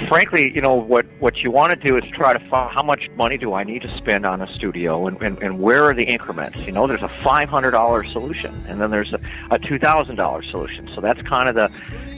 frankly, 0.08 0.54
you 0.54 0.60
know, 0.60 0.74
what 0.74 1.06
what 1.20 1.42
you 1.42 1.50
want 1.50 1.70
to 1.72 1.76
do 1.88 1.96
is 1.96 2.04
try 2.12 2.32
to 2.32 2.38
find 2.48 2.72
how 2.74 2.82
much 2.82 3.08
money 3.16 3.38
do 3.38 3.54
I 3.54 3.64
need 3.64 3.82
to 3.82 3.96
spend 3.96 4.24
on 4.26 4.40
a 4.42 4.52
studio, 4.54 5.06
and, 5.06 5.20
and, 5.22 5.38
and 5.42 5.60
where 5.60 5.84
are 5.84 5.94
the 5.94 6.04
increments? 6.04 6.58
You 6.58 6.72
know, 6.72 6.86
there's 6.86 7.02
a 7.02 7.08
five 7.08 7.48
hundred 7.48 7.72
dollar 7.72 8.04
solution, 8.04 8.54
and 8.68 8.80
then 8.80 8.90
there's 8.90 9.12
a, 9.12 9.18
a 9.50 9.58
two 9.58 9.78
thousand 9.78 10.16
dollar 10.16 10.42
solution. 10.42 10.88
So 10.88 11.00
that's 11.00 11.20
kind 11.22 11.48
of 11.48 11.54
the 11.54 11.68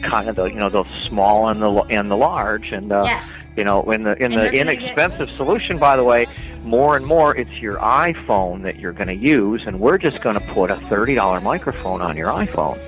kind 0.03 0.29
of 0.29 0.37
the 0.37 0.47
you 0.47 0.57
know 0.57 0.69
the 0.69 0.85
small 1.07 1.49
and 1.49 1.63
the 1.63 1.71
and 1.91 2.11
the 2.11 2.17
large, 2.17 2.73
and 2.73 2.93
uh, 2.93 3.03
Yes. 3.05 3.55
you 3.57 3.65
know, 3.65 3.83
in 3.91 4.03
the 4.03 4.17
in 4.17 4.33
And 4.33 4.35
the 4.35 4.43
you're 4.43 4.51
get- 4.53 4.69
inexpensive 4.69 5.31
solution, 5.31 5.79
by 5.79 5.97
the 5.97 6.05
way, 6.05 6.27
more 6.63 6.97
and 6.97 7.07
more 7.07 7.37
it's 7.37 7.53
your 7.61 7.77
iPhone 7.79 8.63
that 8.63 8.79
you're 8.81 8.93
going 8.93 9.09
to 9.09 9.15
use, 9.15 9.63
and 9.67 9.81
we're 9.81 9.99
just 9.99 10.21
going 10.23 10.39
to 10.39 10.47
put 10.49 10.71
a 10.71 10.77
thirty 10.89 11.15
dollar 11.15 11.41
microphone 11.41 12.01
on 12.03 12.17
your 12.17 12.29
iPhone 12.31 12.79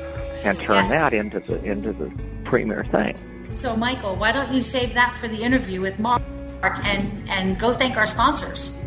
and 0.44 0.58
turn 0.60 0.88
Yes. 0.88 0.90
that 0.90 1.12
into 1.12 1.40
the 1.40 1.62
into 1.64 1.92
the 1.92 2.10
premier 2.44 2.84
thing. 2.84 3.16
So, 3.56 3.74
Michael, 3.74 4.16
why 4.16 4.32
don't 4.32 4.52
you 4.52 4.60
save 4.60 4.92
that 4.94 5.14
for 5.14 5.28
the 5.28 5.42
interview 5.42 5.80
with 5.80 5.98
Mark 5.98 6.22
and 6.62 7.10
and 7.30 7.58
go 7.58 7.72
thank 7.72 7.96
our 7.96 8.04
sponsors? 8.04 8.86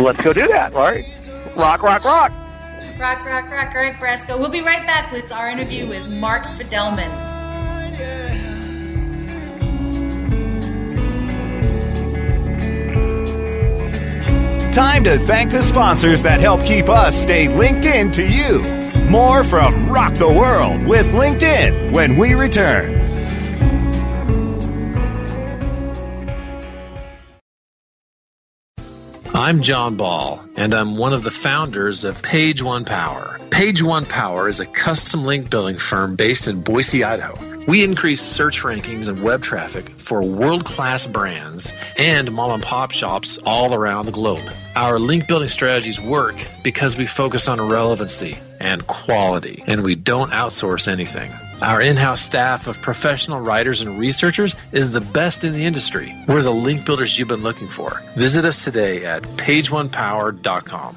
Let's 0.00 0.22
go 0.22 0.32
do 0.32 0.46
that, 0.46 0.72
Lori. 0.72 1.04
Rock, 1.56 1.82
rock, 1.82 2.04
rock. 2.04 2.30
Rock, 3.00 3.26
rock, 3.26 3.50
rock. 3.50 3.74
All 3.74 3.82
right, 3.82 3.94
Brasco. 3.94 4.38
We'll 4.38 4.50
be 4.50 4.60
right 4.60 4.86
back 4.86 5.10
with 5.10 5.32
our 5.32 5.48
interview 5.48 5.88
with 5.88 6.08
Mark 6.08 6.44
Fidelman. 6.44 7.10
Time 14.72 15.02
to 15.02 15.18
thank 15.18 15.50
the 15.50 15.60
sponsors 15.60 16.22
that 16.22 16.40
help 16.40 16.62
keep 16.62 16.88
us 16.88 17.20
stay 17.20 17.48
linked 17.48 17.84
in 17.84 18.12
to 18.12 18.24
you. 18.24 18.81
More 19.12 19.44
from 19.44 19.90
Rock 19.90 20.14
the 20.14 20.26
World 20.26 20.86
with 20.86 21.06
LinkedIn 21.08 21.92
when 21.92 22.16
we 22.16 22.32
return. 22.32 22.98
I'm 29.34 29.60
John 29.60 29.96
Ball, 29.96 30.42
and 30.56 30.72
I'm 30.72 30.96
one 30.96 31.12
of 31.12 31.24
the 31.24 31.30
founders 31.30 32.04
of 32.04 32.22
Page 32.22 32.62
One 32.62 32.86
Power. 32.86 33.38
Page 33.50 33.82
One 33.82 34.06
Power 34.06 34.48
is 34.48 34.60
a 34.60 34.66
custom 34.66 35.26
link 35.26 35.50
building 35.50 35.76
firm 35.76 36.16
based 36.16 36.48
in 36.48 36.62
Boise, 36.62 37.04
Idaho. 37.04 37.38
We 37.66 37.84
increase 37.84 38.22
search 38.22 38.62
rankings 38.62 39.10
and 39.10 39.22
web 39.22 39.42
traffic 39.42 39.90
for 39.90 40.22
world 40.22 40.64
class 40.64 41.04
brands 41.04 41.74
and 41.98 42.32
mom 42.32 42.52
and 42.52 42.62
pop 42.62 42.92
shops 42.92 43.38
all 43.44 43.74
around 43.74 44.06
the 44.06 44.12
globe. 44.12 44.50
Our 44.74 44.98
link 44.98 45.28
building 45.28 45.50
strategies 45.50 46.00
work 46.00 46.36
because 46.62 46.96
we 46.96 47.04
focus 47.04 47.46
on 47.46 47.60
relevancy 47.60 48.38
and 48.62 48.86
quality, 48.86 49.62
and 49.66 49.82
we 49.82 49.94
don't 49.94 50.30
outsource 50.30 50.88
anything. 50.88 51.32
Our 51.60 51.80
in 51.80 51.96
house 51.96 52.20
staff 52.20 52.66
of 52.66 52.80
professional 52.80 53.40
writers 53.40 53.82
and 53.82 53.98
researchers 53.98 54.56
is 54.72 54.90
the 54.90 55.00
best 55.00 55.44
in 55.44 55.52
the 55.52 55.64
industry. 55.64 56.16
We're 56.26 56.42
the 56.42 56.50
link 56.50 56.86
builders 56.86 57.18
you've 57.18 57.28
been 57.28 57.42
looking 57.42 57.68
for. 57.68 58.02
Visit 58.16 58.44
us 58.44 58.64
today 58.64 59.04
at 59.04 59.22
pageonepower.com. 59.22 60.96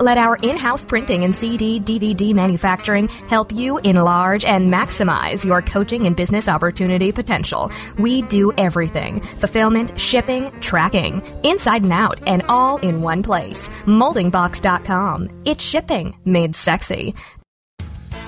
let 0.00 0.18
our 0.18 0.36
in-house 0.36 0.86
printing 0.86 1.24
and 1.24 1.34
CD, 1.34 1.80
DVD 1.80 2.34
manufacturing 2.34 3.08
help 3.28 3.52
you 3.52 3.78
enlarge 3.78 4.44
and 4.44 4.72
maximize 4.72 5.44
your 5.44 5.62
coaching 5.62 6.06
and 6.06 6.16
business 6.16 6.48
opportunity 6.48 7.12
potential. 7.12 7.70
We 7.98 8.22
do 8.22 8.52
everything. 8.58 9.20
Fulfillment, 9.20 9.98
shipping, 9.98 10.50
tracking, 10.60 11.22
inside 11.42 11.82
and 11.82 11.92
out, 11.92 12.26
and 12.26 12.42
all 12.48 12.78
in 12.78 13.02
one 13.02 13.22
place. 13.22 13.68
Moldingbox.com. 13.86 15.42
It's 15.44 15.64
shipping 15.64 16.16
made 16.24 16.54
sexy. 16.54 17.14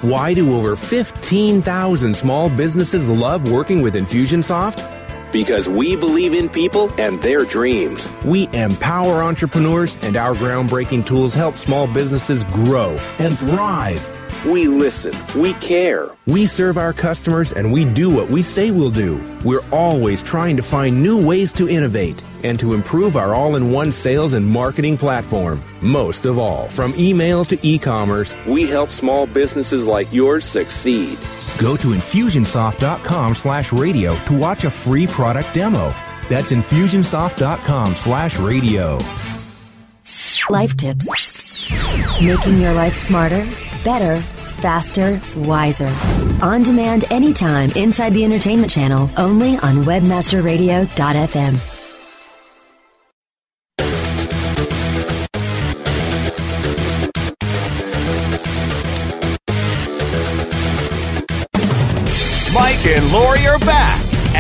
Why 0.03 0.35
do 0.35 0.55
over 0.57 0.77
15,000 0.77 2.15
small 2.15 2.51
businesses 2.51 3.09
love 3.09 3.51
working 3.51 3.81
with 3.83 3.95
Infusionsoft? 3.95 5.06
Because 5.33 5.69
we 5.69 5.97
believe 5.97 6.35
in 6.35 6.49
people 6.49 6.91
and 7.01 7.23
their 7.23 7.45
dreams. 7.45 8.11
We 8.25 8.49
empower 8.53 9.23
entrepreneurs, 9.23 9.97
and 10.03 10.17
our 10.17 10.35
groundbreaking 10.35 11.07
tools 11.07 11.35
help 11.35 11.57
small 11.57 11.87
businesses 11.87 12.45
grow 12.45 12.99
and 13.19 13.39
thrive. 13.39 14.09
We 14.47 14.69
listen. 14.69 15.13
We 15.41 15.55
care. 15.55 16.09
We 16.27 16.47
serve 16.47 16.79
our 16.79 16.93
customers 16.93 17.53
and 17.53 17.73
we 17.73 17.85
do 17.85 18.11
what 18.11 18.31
we 18.31 18.43
say 18.43 18.71
we'll 18.71 18.91
do. 18.91 19.21
We're 19.45 19.65
always 19.73 20.23
trying 20.23 20.57
to 20.57 20.63
find 20.63 21.03
new 21.03 21.25
ways 21.27 21.53
to 21.55 21.69
innovate 21.69 22.23
and 22.45 22.59
to 22.61 22.73
improve 22.73 23.17
our 23.17 23.35
all 23.35 23.57
in 23.57 23.73
one 23.73 23.91
sales 23.91 24.35
and 24.35 24.47
marketing 24.47 24.99
platform. 24.99 25.61
Most 25.81 26.27
of 26.27 26.39
all, 26.39 26.69
from 26.69 26.95
email 26.97 27.45
to 27.47 27.59
e 27.67 27.77
commerce, 27.77 28.37
we 28.47 28.65
help 28.65 28.91
small 28.91 29.27
businesses 29.27 29.89
like 29.89 30.13
yours 30.13 30.45
succeed. 30.45 31.19
Go 31.59 31.77
to 31.77 31.89
infusionsoft.com 31.89 33.35
slash 33.35 33.73
radio 33.73 34.15
to 34.25 34.39
watch 34.39 34.65
a 34.65 34.71
free 34.71 35.07
product 35.07 35.55
demo. 35.55 35.95
That's 36.29 36.53
infusionsoft.com 36.53 37.95
slash 37.95 38.39
radio. 38.39 38.99
Life 40.51 40.77
tips. 40.77 41.09
Making 42.23 42.61
your 42.61 42.73
life 42.73 42.95
smarter, 42.95 43.49
better, 43.85 44.17
faster, 44.17 45.21
wiser. 45.37 45.93
On 46.43 46.63
demand 46.63 47.05
anytime 47.11 47.71
inside 47.73 48.13
the 48.13 48.25
entertainment 48.25 48.71
channel, 48.71 49.11
only 49.17 49.57
on 49.59 49.85
webmasterradio.fm. 49.85 51.76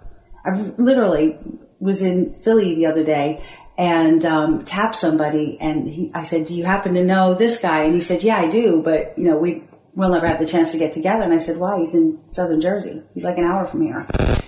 I 0.44 0.50
literally 0.78 1.36
was 1.78 2.02
in 2.02 2.34
Philly 2.42 2.74
the 2.74 2.86
other 2.86 3.04
day 3.04 3.44
and 3.78 4.25
um, 4.26 4.64
tapped 4.64 4.97
somebody, 4.97 5.56
and 5.61 5.88
he, 5.88 6.11
I 6.12 6.23
said, 6.23 6.47
"Do 6.47 6.54
you 6.54 6.64
happen 6.64 6.94
to 6.94 7.04
know 7.04 7.35
this 7.35 7.61
guy?" 7.61 7.85
And 7.85 7.94
he 7.94 8.00
said, 8.00 8.23
"Yeah, 8.25 8.37
I 8.38 8.49
do, 8.50 8.82
but 8.85 9.16
you 9.16 9.25
know, 9.25 9.38
we 9.38 9.62
we'll 9.94 10.11
never 10.11 10.26
have 10.26 10.40
the 10.40 10.47
chance 10.47 10.73
to 10.73 10.78
get 10.78 10.92
together." 10.92 11.23
And 11.23 11.32
I 11.32 11.38
said, 11.38 11.56
"Why?" 11.58 11.78
He's 11.78 11.94
in 11.94 12.18
Southern 12.28 12.61
Jersey. 12.61 13.02
He's 13.14 13.25
like 13.25 13.38
an 13.38 13.44
hour 13.44 13.66
from 13.66 13.82
here. 13.82 14.06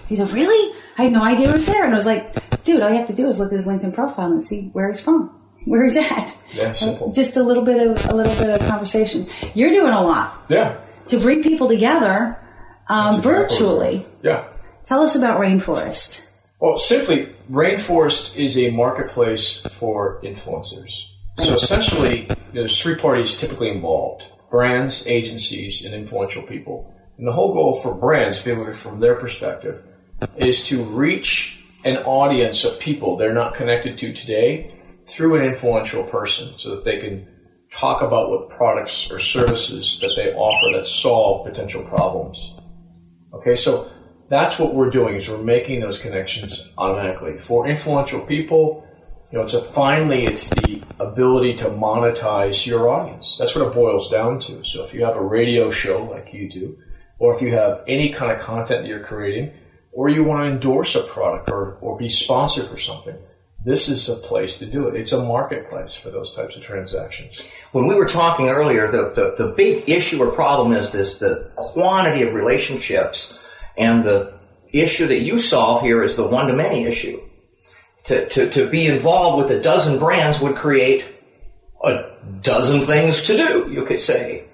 He 0.09 0.17
said, 0.17 0.31
"Really?" 0.33 0.75
I 0.99 1.05
had 1.05 1.13
no 1.13 1.23
idea 1.23 1.47
he 1.47 1.53
was 1.53 1.65
there, 1.67 1.85
and 1.85 1.93
I 1.95 1.97
was 1.97 2.07
like, 2.07 2.65
"Dude, 2.65 2.83
all 2.83 2.91
you 2.91 2.97
have 2.97 3.07
to 3.07 3.15
do 3.15 3.29
is 3.29 3.39
look 3.39 3.49
at 3.49 3.53
his 3.53 3.67
LinkedIn 3.67 3.95
profile 3.95 4.27
and 4.31 4.43
see 4.43 4.69
where 4.73 4.89
he's 4.89 5.01
from, 5.01 5.31
where 5.65 5.85
he's 5.85 5.97
at." 5.97 6.37
Yeah, 6.53 6.73
simple. 6.85 7.13
Just 7.13 7.37
a 7.37 7.43
little 7.43 7.63
bit 7.63 7.87
of 7.87 8.05
a 8.11 8.15
little 8.17 8.35
bit 8.35 8.51
of 8.61 8.67
conversation. 8.69 9.27
You're 9.55 9.71
doing 9.71 9.93
a 9.93 10.03
lot 10.03 10.35
Yeah. 10.49 10.77
to 11.09 11.19
bring 11.21 11.43
people 11.43 11.69
together 11.69 12.37
um, 12.89 13.05
That's 13.15 13.19
exactly 13.19 13.33
what 13.33 13.49
virtually. 13.49 14.07
Yeah. 14.23 14.45
Tell 14.85 15.03
us 15.03 15.15
about 15.15 15.41
Raynforest. 15.41 16.27
Well, 16.61 16.76
simply, 16.76 17.26
Raynforest 17.50 18.37
is 18.37 18.59
a 18.59 18.71
marketplace 18.71 19.61
for 19.71 20.21
influencers. 20.23 21.07
So 21.40 21.55
essentially, 21.55 22.29
there's 22.52 22.81
three 22.81 22.97
parties 22.97 23.37
typically 23.37 23.71
involved 23.71 24.26
brands, 24.50 25.07
agencies, 25.07 25.85
and 25.85 25.95
influential 25.95 26.43
people. 26.43 26.95
And 27.17 27.26
the 27.26 27.33
whole 27.33 27.55
goal 27.55 27.81
for 27.81 27.95
brands, 27.95 28.40
from 28.40 29.00
their 29.00 29.14
perspective, 29.14 29.83
is 30.37 30.62
to 30.64 30.83
reach 30.83 31.64
an 31.85 31.97
audience 31.99 32.64
of 32.64 32.79
people 32.79 33.17
they're 33.17 33.33
not 33.33 33.55
connected 33.55 33.97
to 33.99 34.12
today 34.12 34.75
through 35.07 35.37
an 35.37 35.47
influential 35.47 36.02
person 36.02 36.52
so 36.59 36.75
that 36.75 36.85
they 36.85 36.99
can 36.99 37.26
talk 37.71 38.02
about 38.02 38.29
what 38.29 38.50
products 38.50 39.11
or 39.11 39.19
services 39.19 39.99
that 40.02 40.12
they 40.17 40.33
offer 40.35 40.76
that 40.76 40.87
solve 40.87 41.47
potential 41.47 41.83
problems. 41.85 42.55
Okay, 43.33 43.55
so 43.55 43.90
that's 44.31 44.59
what 44.59 44.75
we're 44.75 44.91
doing 44.91 45.17
is 45.17 45.29
we're 45.29 45.43
making 45.43 45.81
those 45.81 45.99
connections 45.99 46.69
automatically 46.79 47.37
for 47.37 47.69
influential 47.69 48.21
people. 48.21 48.87
You 49.31 49.39
know, 49.39 49.45
it's 49.45 49.55
a 49.55 49.63
finally 49.63 50.25
it's 50.25 50.49
the 50.49 50.83
ability 51.01 51.57
to 51.57 51.65
monetize 51.67 52.65
your 52.65 52.89
audience. 52.89 53.37
That's 53.39 53.55
what 53.55 53.67
it 53.67 53.75
boils 53.75 54.09
down 54.09 54.39
to. 54.41 54.65
So 54.65 54.85
if 54.85 54.95
you 54.95 55.05
have 55.05 55.17
a 55.17 55.23
radio 55.23 55.71
show 55.71 56.05
like 56.05 56.33
you 56.33 56.49
do, 56.49 56.79
or 57.19 57.35
if 57.35 57.43
you 57.43 57.53
have 57.55 57.83
any 57.87 58.13
kind 58.13 58.31
of 58.31 58.41
content 58.41 58.83
that 58.83 58.89
you're 58.89 59.05
creating, 59.05 59.53
or 59.93 60.09
you 60.09 60.23
want 60.23 60.45
to 60.45 60.51
endorse 60.51 60.95
a 60.95 61.03
product 61.03 61.51
or, 61.51 61.77
or 61.81 61.99
be 61.99 62.09
sponsored 62.09 62.67
for 62.67 62.79
something, 62.79 63.17
this 63.65 63.89
is 63.89 64.09
a 64.09 64.17
place 64.17 64.57
to 64.59 64.67
do 64.67 64.87
it. 64.89 64.95
It's 64.95 65.13
a 65.13 65.23
marketplace 65.23 65.95
for 65.95 66.11
those 66.11 66.33
types 66.33 66.57
of 66.57 66.63
transactions. 66.63 67.43
when 67.73 67.87
we 67.87 67.95
were 67.95 68.07
talking 68.07 68.49
earlier, 68.49 68.91
the, 68.91 69.13
the, 69.15 69.45
the 69.45 69.53
big 69.53 69.89
issue 69.89 70.23
or 70.23 70.31
problem 70.31 70.73
is 70.73 70.93
this 70.93 71.19
the 71.19 71.51
quantity 71.57 72.23
of 72.23 72.33
relationships, 72.33 73.40
and 73.81 74.05
the 74.05 74.39
issue 74.73 75.07
that 75.09 75.21
you 75.21 75.39
solve 75.39 75.83
here 75.83 76.03
is 76.05 76.15
the 76.17 76.27
one 76.27 76.47
to 76.47 76.53
many 76.53 76.85
issue. 76.85 77.21
To, 78.05 78.29
to, 78.29 78.49
to 78.51 78.71
be 78.71 78.87
involved 78.87 79.43
with 79.49 79.59
a 79.59 79.61
dozen 79.63 79.99
brands 79.99 80.41
would 80.41 80.57
create 80.57 81.07
a 81.85 82.05
dozen 82.41 82.83
things 82.83 83.25
to 83.25 83.37
do, 83.37 83.69
you 83.71 83.85
could 83.85 84.01
say. 84.01 84.45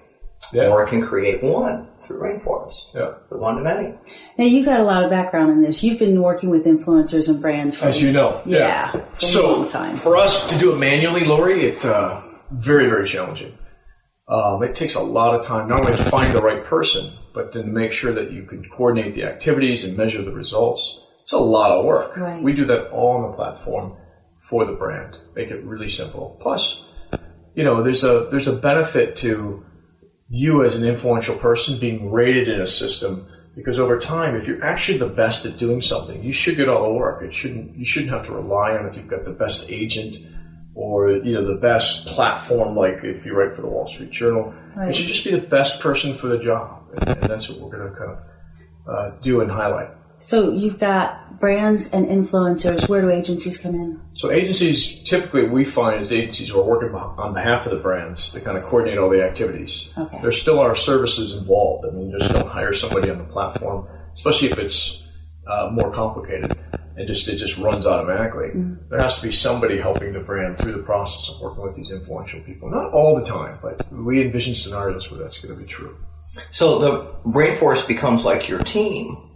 Yeah. 0.53 0.69
Or 0.69 0.83
it 0.85 0.89
can 0.91 1.03
create 1.03 1.43
one 1.43 1.89
through 2.03 2.21
Raynforest, 2.21 2.95
Yeah. 2.95 3.15
the 3.31 3.37
one 3.37 3.57
to 3.57 3.63
many. 3.63 3.95
Now 4.39 4.45
you've 4.45 4.65
got 4.67 4.81
a 4.81 4.85
lot 4.85 5.03
of 5.05 5.11
background 5.11 5.51
in 5.51 5.63
this. 5.63 5.83
You've 5.83 5.99
been 5.99 6.23
working 6.23 6.51
with 6.51 6.65
influencers 6.67 7.29
and 7.29 7.41
brands 7.43 7.77
for 7.77 7.87
As 7.87 8.01
you 8.03 8.13
know, 8.13 8.41
yeah, 8.47 8.91
for 8.93 8.99
a 8.99 9.21
So 9.21 9.53
long 9.59 9.69
time. 9.69 9.97
for 9.97 10.17
us 10.17 10.49
to 10.51 10.59
do 10.59 10.73
it 10.73 10.79
manually, 10.79 11.25
Lori, 11.25 11.67
it 11.67 11.85
uh, 11.85 12.21
very 12.53 12.89
very 12.89 13.07
challenging. 13.07 13.56
Um, 14.29 14.63
it 14.63 14.75
takes 14.75 14.95
a 14.95 15.01
lot 15.01 15.35
of 15.35 15.43
time 15.43 15.69
not 15.69 15.81
only 15.81 15.93
to 15.93 16.05
find 16.05 16.35
the 16.35 16.43
right 16.43 16.65
person, 16.65 17.13
but 17.33 17.53
then 17.53 17.65
to 17.65 17.69
make 17.69 17.93
sure 17.93 18.13
that 18.13 18.33
you 18.33 18.43
can 18.43 18.69
coordinate 18.69 19.15
the 19.15 19.25
activities 19.25 19.85
and 19.85 19.97
measure 19.97 20.23
the 20.23 20.33
results. 20.33 21.07
It's 21.23 21.33
a 21.33 21.39
lot 21.39 21.71
of 21.71 21.85
work. 21.85 22.17
Right. 22.17 22.43
We 22.43 22.53
do 22.53 22.65
that 22.67 22.91
all 22.91 23.17
on 23.17 23.31
the 23.31 23.37
platform 23.37 23.97
for 24.41 24.65
the 24.65 24.73
brand. 24.73 25.17
Make 25.35 25.51
it 25.51 25.63
really 25.65 25.89
simple. 25.89 26.39
Plus, 26.41 26.85
you 27.55 27.63
know, 27.65 27.83
there's 27.83 28.05
a 28.05 28.29
there's 28.31 28.49
a 28.49 28.57
benefit 28.57 29.17
to 29.17 29.65
you 30.29 30.65
as 30.65 30.75
an 30.75 30.85
influential 30.85 31.37
person 31.37 31.79
being 31.79 32.11
rated 32.11 32.49
in 32.49 32.61
a 32.61 32.67
system 32.67 33.29
because 33.55 33.79
over 33.79 33.99
time 33.99 34.35
if 34.35 34.47
you're 34.47 34.63
actually 34.63 34.99
the 34.99 35.07
best 35.07 35.47
at 35.47 35.57
doing 35.57 35.81
something 35.81 36.23
you 36.23 36.33
should 36.33 36.57
get 36.57 36.69
all 36.69 36.83
the 36.83 36.93
work 36.93 37.23
it 37.23 37.33
shouldn't 37.33 37.77
you 37.77 37.85
shouldn't 37.85 38.11
have 38.11 38.27
to 38.27 38.33
rely 38.33 38.73
on 38.73 38.87
if 38.87 38.97
you've 38.97 39.07
got 39.07 39.25
the 39.25 39.31
best 39.31 39.71
agent 39.71 40.19
or 40.77 41.11
you 41.11 41.33
know 41.35 41.45
the 41.47 41.61
best 41.61 42.07
platform 42.07 42.77
like 42.77 43.03
if 43.03 43.25
you 43.27 43.35
write 43.35 43.55
for 43.57 43.63
the 43.63 43.69
wall 43.69 43.87
street 43.87 44.11
journal 44.11 44.55
Right. 44.77 44.89
you 44.89 44.93
should 44.95 45.07
just 45.07 45.25
be 45.25 45.31
the 45.31 45.39
best 45.59 45.81
person 45.81 46.13
for 46.15 46.27
the 46.29 46.39
job 46.39 46.83
and, 46.95 47.09
and 47.09 47.23
that's 47.31 47.49
what 47.49 47.59
we're 47.61 47.77
going 47.79 47.91
to 47.91 47.99
kind 47.99 48.11
of 48.13 48.19
uh, 48.89 49.11
do 49.23 49.41
and 49.41 49.51
highlight 49.51 49.89
So 50.19 50.53
you've 50.53 50.79
got 50.79 51.41
brands 51.41 51.93
and 51.93 52.07
influencers. 52.07 52.89
Where 52.89 53.03
do 53.03 53.11
agencies 53.11 53.59
come 53.59 53.75
in? 53.75 54.01
So 54.13 54.31
agencies, 54.31 55.03
typically 55.05 55.45
we 55.49 55.63
find 55.65 56.01
is 56.01 56.11
agencies 56.13 56.49
who 56.51 56.61
are 56.61 56.65
working 56.65 56.95
on 56.95 57.35
behalf 57.35 57.67
of 57.67 57.73
the 57.73 57.79
brands 57.87 58.31
to 58.31 58.41
kind 58.41 58.57
of 58.57 58.65
coordinate 58.65 58.99
all 58.99 59.11
the 59.11 59.23
activities. 59.23 59.93
Okay. 59.99 60.19
There 60.23 60.33
still 60.33 60.59
are 60.61 60.75
services 60.75 61.33
involved. 61.37 61.85
I 61.87 61.91
mean, 61.91 62.11
you 62.11 62.19
just 62.19 62.33
don't 62.33 62.49
hire 62.49 62.73
somebody 62.73 63.11
on 63.11 63.19
the 63.19 63.25
platform, 63.37 63.87
especially 64.13 64.49
if 64.53 64.59
it's 64.59 65.03
uh, 65.47 65.69
more 65.73 65.91
complicated 65.93 66.57
and 66.97 67.07
just 67.07 67.29
it 67.29 67.37
just 67.37 67.59
runs 67.59 67.87
automatically. 67.87 68.49
Mm-hmm. 68.49 68.89
There 68.91 68.99
has 68.99 69.17
to 69.17 69.23
be 69.23 69.31
somebody 69.33 69.79
helping 69.79 70.13
the 70.13 70.21
brand 70.21 70.59
through 70.59 70.73
the 70.73 70.83
process 70.83 71.35
of 71.35 71.41
working 71.41 71.63
with 71.63 71.75
these 71.75 71.91
influential 71.91 72.41
people. 72.41 72.71
Not 72.71 72.93
all 72.93 73.19
the 73.19 73.27
time, 73.27 73.59
but 73.63 73.91
we 73.93 74.23
envision 74.23 74.55
scenarios 74.55 75.11
where 75.11 75.21
that's 75.21 75.39
going 75.39 75.55
to 75.55 75.61
be 75.61 75.69
true. 75.69 75.97
So 76.51 76.79
the 76.79 77.15
Raynforest 77.31 77.87
becomes 77.87 78.25
like 78.25 78.49
your 78.49 78.61
team. 78.61 79.31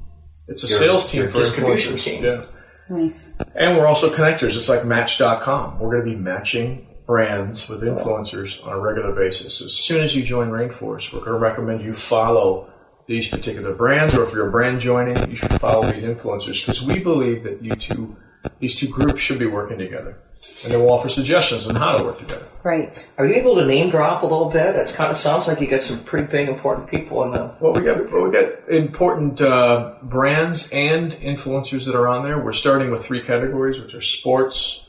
It's 0.49 0.65
a 0.65 0.69
Your- 0.69 0.79
sales 0.79 1.11
team 1.11 1.23
your 1.23 1.31
for 1.31 1.39
distribution 1.39 1.97
team. 1.97 2.25
Yeah. 2.25 2.47
Nice. 2.89 3.35
And 3.55 3.77
we're 3.77 3.87
also 3.87 4.13
connectors. 4.13 4.57
It's 4.57 4.69
like 4.69 4.85
Match.com. 4.85 5.79
We're 5.79 5.93
going 5.93 6.05
to 6.05 6.11
be 6.11 6.17
matching 6.17 6.89
brands 7.07 7.69
with 7.69 7.83
influencers 7.83 8.65
on 8.67 8.73
a 8.73 8.79
regular 8.81 9.13
basis. 9.13 9.61
As 9.61 9.73
soon 9.73 10.01
as 10.01 10.15
you 10.15 10.23
join 10.25 10.49
Raynforest, 10.51 11.13
we're 11.13 11.21
going 11.21 11.33
to 11.33 11.39
recommend 11.39 11.83
you 11.83 11.93
follow 11.93 12.70
these 13.11 13.27
particular 13.27 13.75
brands, 13.75 14.15
or 14.15 14.23
if 14.23 14.33
you're 14.33 14.47
a 14.47 14.51
brand 14.53 14.81
joining, 14.81 15.17
you 15.29 15.35
should 15.35 15.53
follow 15.55 15.83
these 15.91 16.05
influencers 16.05 16.65
because 16.65 16.81
we 16.81 17.01
believe 17.01 17.43
that 17.43 17.61
you 17.61 17.73
two, 17.73 18.17
these 18.61 18.77
two 18.77 18.87
groups 18.87 19.21
should 19.21 19.39
be 19.39 19.47
working 19.47 19.79
together. 19.79 20.17
And 20.63 20.73
then 20.73 20.81
we'll 20.81 20.93
offer 20.93 21.09
suggestions 21.09 21.67
on 21.67 21.75
how 21.75 21.97
to 21.97 22.05
work 22.05 22.21
together. 22.21 22.47
Right. 22.63 23.05
Are 23.19 23.27
you 23.27 23.35
able 23.35 23.57
to 23.57 23.67
name 23.67 23.91
drop 23.91 24.23
a 24.23 24.27
little 24.27 24.49
bit? 24.49 24.77
It 24.77 24.95
kind 24.95 25.11
of 25.11 25.17
sounds 25.17 25.49
like 25.49 25.61
you 25.61 25.67
got 25.67 25.83
some 25.83 25.99
pretty 26.05 26.29
big, 26.29 26.49
important 26.49 26.89
people 26.89 27.25
in 27.25 27.33
the. 27.33 27.53
Well, 27.59 27.73
we 27.73 27.83
got 27.83 28.11
well, 28.13 28.23
we 28.23 28.31
got 28.31 28.69
important 28.69 29.41
uh, 29.43 29.97
brands 30.05 30.71
and 30.71 31.11
influencers 31.11 31.87
that 31.87 31.97
are 31.97 32.07
on 32.07 32.23
there. 32.23 32.39
We're 32.39 32.53
starting 32.53 32.93
with 32.93 33.05
three 33.05 33.23
categories, 33.23 33.81
which 33.81 33.93
are 33.93 34.01
sports, 34.01 34.87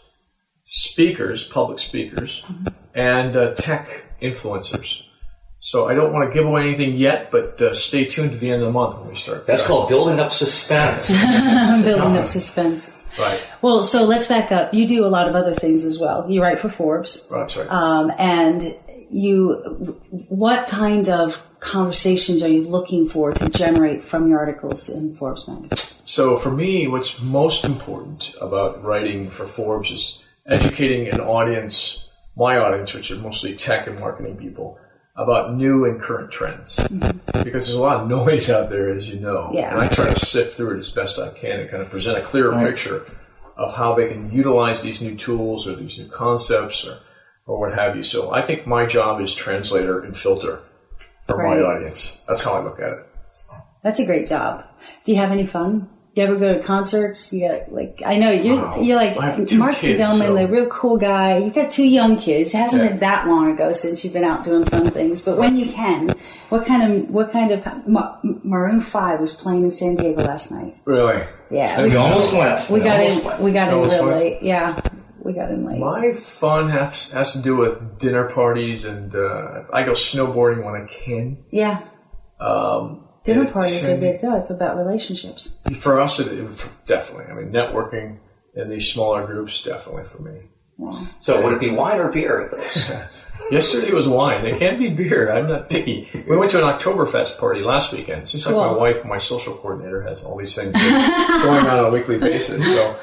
speakers, 0.63 1.43
public 1.43 1.79
speakers, 1.79 2.43
and 2.93 3.36
uh, 3.36 3.55
tech 3.55 4.03
influencers. 4.21 5.01
So 5.63 5.88
I 5.88 5.93
don't 5.93 6.12
want 6.12 6.28
to 6.28 6.34
give 6.34 6.45
away 6.45 6.63
anything 6.63 6.97
yet, 6.97 7.30
but 7.30 7.62
uh, 7.62 7.74
stay 7.76 8.06
tuned 8.06 8.32
to 8.32 8.38
the 8.38 8.52
end 8.52 8.63
of 8.63 8.67
the 8.67 8.71
month 8.71 8.97
when 8.97 9.10
we 9.10 9.15
start. 9.15 9.45
That's 9.45 9.62
called 9.62 9.89
building 9.89 10.19
up 10.19 10.32
suspense. 10.32 11.08
Building 11.84 12.17
up 12.17 12.26
suspense. 12.38 13.00
right. 13.19 13.39
Well, 13.62 13.84
so 13.84 14.04
let's 14.04 14.28
back 14.28 14.52
up. 14.52 14.74
You 14.74 14.88
do 14.88 15.06
a 15.06 15.08
lot 15.08 15.30
of 15.30 15.36
other 15.36 15.54
things 15.54 15.86
as 15.86 16.00
well. 16.00 16.28
You 16.28 16.41
write 16.41 16.60
for 16.60 16.67
Forbes. 16.67 17.30
That's 17.30 17.56
right. 17.58 17.69
Um, 17.69 18.12
and 18.17 18.76
you, 19.12 19.54
what 20.30 20.67
kind 20.67 21.08
of 21.10 21.39
conversations 21.60 22.41
are 22.41 22.50
you 22.50 22.63
looking 22.63 23.08
for 23.08 23.32
to 23.32 23.50
generate 23.50 24.04
from 24.04 24.28
your 24.28 24.39
articles 24.39 24.89
in 24.89 25.13
Forbes 25.15 25.47
magazine? 25.47 25.95
So 26.06 26.38
for 26.38 26.50
me, 26.50 26.88
what's 26.88 27.21
most 27.21 27.65
important 27.65 28.34
about 28.41 28.84
writing 28.84 29.30
for 29.30 29.45
Forbes 29.45 29.91
is 29.91 30.24
educating 30.47 31.08
an 31.10 31.19
audience, 31.19 32.08
my 32.36 32.58
audience, 32.58 32.93
which 32.93 33.12
are 33.12 33.17
mostly 33.17 33.56
tech 33.56 33.86
and 33.86 34.00
marketing 34.00 34.38
people, 34.38 34.80
about 35.23 35.55
new 35.55 35.86
and 35.86 36.01
current 36.01 36.31
trends. 36.31 36.75
Mm-hmm. 36.77 37.43
Because 37.43 37.65
there's 37.67 37.77
a 37.77 37.81
lot 37.81 38.01
of 38.01 38.07
noise 38.10 38.49
out 38.49 38.69
there, 38.69 38.89
as 38.93 39.07
you 39.10 39.19
know. 39.19 39.49
Yeah. 39.53 39.71
And 39.71 39.81
I 39.81 39.88
try 39.88 40.12
to 40.13 40.19
sift 40.19 40.55
through 40.57 40.75
it 40.75 40.77
as 40.79 40.89
best 40.89 41.19
I 41.19 41.29
can 41.29 41.60
and 41.62 41.69
kind 41.69 41.81
of 41.81 41.89
present 41.89 42.17
a 42.17 42.21
clearer 42.21 42.51
Right. 42.51 42.67
picture 42.67 43.05
of 43.57 43.73
how 43.75 43.95
they 43.95 44.07
can 44.07 44.31
utilize 44.31 44.81
these 44.81 45.01
new 45.01 45.15
tools 45.15 45.67
or 45.67 45.75
these 45.75 45.97
new 45.99 46.07
concepts 46.07 46.86
or 46.86 46.97
or 47.47 47.60
what 47.60 47.73
have 47.73 47.95
you. 47.97 48.03
So 48.03 48.31
I 48.31 48.41
think 48.41 48.67
my 48.67 48.86
job 48.86 49.19
is 49.19 49.34
translator 49.34 49.99
and 49.99 50.15
filter 50.15 50.60
for 51.27 51.38
Right. 51.38 51.60
my 51.60 51.65
audience. 51.65 52.21
That's 52.27 52.43
how 52.43 52.53
I 52.53 52.62
look 52.63 52.79
at 52.79 52.89
it. 52.93 53.05
That's 53.84 53.99
a 53.99 54.05
great 54.05 54.27
job. 54.27 54.63
Do 55.03 55.12
you 55.12 55.17
have 55.17 55.31
any 55.31 55.45
fun? 55.45 55.89
You 56.13 56.24
ever 56.24 56.36
go 56.36 56.54
to 56.58 56.62
concerts? 56.62 57.32
You 57.32 57.47
got 57.47 57.71
like 57.71 58.02
I 58.06 58.17
know 58.17 58.32
you're 58.32 58.58
Wow. 58.58 58.82
you're 58.82 58.97
like 58.97 59.15
I 59.17 59.30
have 59.32 59.52
Mark 59.58 59.76
kids, 59.76 60.02
Fidelman, 60.02 60.17
so- 60.28 60.34
the 60.36 60.47
real 60.47 60.65
cool 60.67 60.97
guy. 60.97 61.38
You 61.38 61.52
got 61.52 61.71
two 61.71 61.86
young 61.88 62.17
kids. 62.17 62.54
It 62.54 62.58
hasn't 62.58 62.84
Yeah. 62.84 62.89
been 62.89 63.00
that 63.00 63.28
long 63.28 63.50
ago 63.52 63.71
since 63.71 64.04
you've 64.04 64.12
been 64.12 64.26
out 64.26 64.43
doing 64.43 64.65
fun 64.65 64.88
things. 64.89 65.21
But 65.21 65.38
when 65.38 65.56
you 65.56 65.71
can, 65.71 66.10
what 66.50 66.65
kind 66.65 66.84
of 66.84 67.10
what 67.10 67.32
kind 67.32 67.52
of 67.54 67.65
Ma- 67.88 68.17
Maroon 68.24 68.82
Five 68.82 69.21
was 69.21 69.34
playing 69.34 69.63
in 69.63 69.69
San 69.71 69.95
Diego 69.95 70.21
last 70.24 70.52
night? 70.52 70.74
Really? 70.84 71.24
Yeah, 71.50 71.82
We 71.82 71.95
almost 71.95 72.34
went. 72.34 72.69
we 72.69 72.80
We 72.80 72.86
got 72.86 73.00
almost 73.00 73.19
in. 73.19 73.26
went. 73.26 73.41
We 73.41 73.52
got 73.54 73.67
in 73.69 73.74
Almost 73.76 73.91
real 73.93 74.06
went? 74.08 74.17
late. 74.19 74.38
Yeah, 74.41 74.80
we 75.24 75.32
got 75.32 75.50
in 75.50 75.65
late. 75.65 75.80
My 75.80 76.12
fun 76.12 76.69
has, 76.71 77.10
has 77.12 77.32
to 77.34 77.39
do 77.39 77.56
with 77.56 78.00
dinner 78.00 78.26
parties, 78.26 78.84
and 78.84 79.15
uh, 79.15 79.62
I 79.71 79.84
go 79.84 79.91
snowboarding 79.93 80.65
when 80.65 80.76
I 80.76 80.86
can. 81.06 81.38
Yeah, 81.52 81.80
Um, 82.41 83.06
dinner 83.23 83.41
it's- 83.43 83.53
parties 83.53 83.88
are 83.89 83.97
big 83.97 84.21
though. 84.21 84.36
It's 84.36 84.49
about 84.49 84.77
relationships. 84.77 85.55
For 85.79 85.99
us, 86.01 86.19
it, 86.19 86.27
it, 86.27 86.65
definitely. 86.86 87.25
I 87.25 87.34
mean, 87.34 87.51
networking 87.51 88.17
in 88.55 88.69
these 88.69 88.91
smaller 88.91 89.25
groups, 89.25 89.62
definitely 89.63 90.03
for 90.03 90.21
me. 90.21 90.41
So 91.19 91.41
would 91.43 91.53
it 91.53 91.60
be 91.60 91.69
wine 91.69 91.99
or 91.99 92.10
beer 92.10 92.41
at 92.41 92.51
those? 92.51 92.91
Yesterday 93.51 93.91
was 93.91 94.07
wine. 94.07 94.45
It 94.45 94.57
can't 94.57 94.79
be 94.79 94.89
beer. 94.89 95.31
I'm 95.31 95.47
not 95.47 95.69
picky. 95.69 96.10
We 96.27 96.36
went 96.36 96.49
to 96.51 96.65
an 96.65 96.73
Oktoberfest 96.73 97.38
party 97.38 97.62
last 97.62 97.91
weekend. 97.91 98.27
Seems 98.27 98.47
like 98.47 98.55
my 98.55 98.71
wife, 98.71 99.05
my 99.05 99.17
social 99.17 99.53
coordinator, 99.53 100.01
has 100.01 100.23
all 100.23 100.38
these 100.38 100.55
things 100.55 100.71
going 100.73 101.65
on 101.65 101.67
on 101.67 101.86
a 101.86 101.89
weekly 101.91 102.17
basis. 102.17 102.65
So 102.65 102.95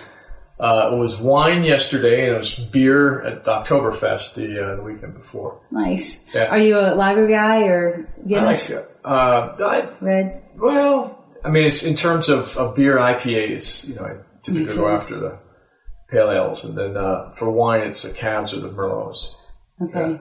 uh, 0.59 0.91
it 0.93 0.97
was 0.97 1.19
wine 1.19 1.63
yesterday, 1.63 2.27
and 2.27 2.35
it 2.35 2.39
was 2.39 2.55
beer 2.59 3.23
at 3.23 3.45
the 3.45 3.53
Oktoberfest 3.53 4.35
the, 4.35 4.73
uh, 4.73 4.77
the 4.77 4.83
weekend 4.83 5.15
before. 5.15 5.61
Nice. 5.71 6.25
Yeah. 6.35 6.47
Are 6.47 6.59
you 6.59 6.77
a 6.79 6.97
lager 6.97 7.29
guy 7.29 7.63
or 7.63 7.95
I 7.95 8.19
like 8.19 8.27
Guinness? 8.29 8.71
it. 8.71 8.88
Uh, 9.09 9.57
I, 9.59 9.89
Red. 10.01 10.43
well, 10.57 11.25
I 11.45 11.51
mean, 11.51 11.67
it's 11.67 11.83
in 11.83 11.95
terms 11.95 12.29
of, 12.29 12.57
of 12.57 12.75
beer 12.75 12.99
IPAs. 12.99 13.89
You 13.89 13.95
know, 13.95 14.03
I 14.03 14.17
typically 14.43 14.75
go 14.75 14.89
after 14.89 15.19
the 15.19 15.39
pale 16.11 16.31
ales, 16.31 16.65
and 16.65 16.77
then 16.77 16.97
uh, 16.97 17.31
for 17.33 17.51
wine, 17.51 17.83
it's 17.83 18.03
the 18.03 18.11
cabs 18.11 18.53
or 18.53 18.61
the 18.61 18.69
merlots. 18.69 19.35
Okay. 19.83 20.21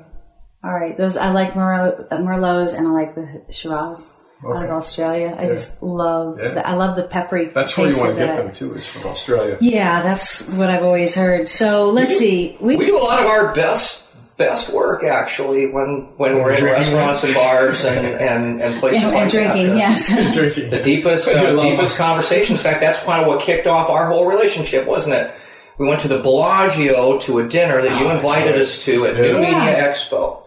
All 0.63 0.73
right. 0.73 0.97
Those 0.97 1.17
I 1.17 1.32
like 1.32 1.54
Merlot, 1.54 2.08
uh, 2.12 2.17
Merlots 2.17 2.78
and 2.78 2.88
I 2.88 2.91
like 2.91 3.15
the 3.15 3.45
Shiraz 3.50 4.12
out 4.45 4.63
of 4.63 4.69
Australia. 4.69 5.36
I 5.38 5.47
just 5.47 5.82
love. 5.82 6.39
Yeah. 6.39 6.54
The, 6.54 6.67
I 6.67 6.73
love 6.73 6.95
the 6.95 7.04
peppery. 7.04 7.45
That's 7.45 7.78
where 7.78 7.89
you 7.89 7.97
want 7.97 8.13
to 8.13 8.19
get 8.19 8.36
that. 8.36 8.43
them 8.43 8.54
too. 8.54 8.73
Is 8.73 8.88
from 8.88 9.04
Australia. 9.04 9.58
Yeah, 9.62 10.02
that's 10.02 10.54
what 10.54 10.69
I've 10.69 10.84
always 10.84 11.15
heard. 11.15 11.47
So 11.47 11.89
let's 11.89 12.17
see. 12.17 12.58
We 12.60 12.78
do 12.78 12.97
a 12.97 13.00
lot 13.00 13.21
of 13.21 13.28
our 13.28 13.54
best 13.54 14.07
best 14.38 14.71
work 14.71 15.04
actually 15.04 15.67
when 15.71 16.08
when 16.17 16.36
we're 16.36 16.52
in 16.52 16.58
Drinking 16.60 16.93
restaurants 16.93 17.23
and 17.23 17.34
bars 17.34 17.84
and, 17.86 18.06
and, 18.06 18.62
and 18.62 18.80
places 18.80 19.04
and, 19.04 19.12
like 19.12 19.21
and 19.23 19.32
drinking. 19.32 19.67
that. 19.69 19.78
Yes. 19.78 20.34
Drinking. 20.36 20.69
The 20.69 20.82
deepest 20.82 21.28
uh, 21.28 21.54
love 21.54 21.62
deepest 21.65 21.97
conversations. 21.97 22.60
In 22.60 22.63
fact, 22.63 22.80
that's 22.82 23.02
kind 23.04 23.21
of 23.21 23.28
what 23.28 23.41
kicked 23.41 23.67
off 23.67 23.89
our 23.89 24.08
whole 24.08 24.28
relationship, 24.28 24.86
wasn't 24.86 25.15
it? 25.15 25.32
We 25.80 25.88
went 25.88 26.02
to 26.02 26.08
the 26.08 26.19
Bellagio 26.19 27.19
to 27.19 27.39
a 27.39 27.47
dinner 27.47 27.82
that 27.82 28.00
you 28.00 28.06
Oh, 28.06 28.10
that's 28.10 28.23
invited 28.23 28.52
right. 28.54 28.62
us 28.62 28.84
to 28.86 29.06
at 29.06 29.15
Yeah. 29.15 29.21
New 29.21 29.28
Yeah. 29.41 29.60
Media 29.65 29.88
Expo. 29.91 30.41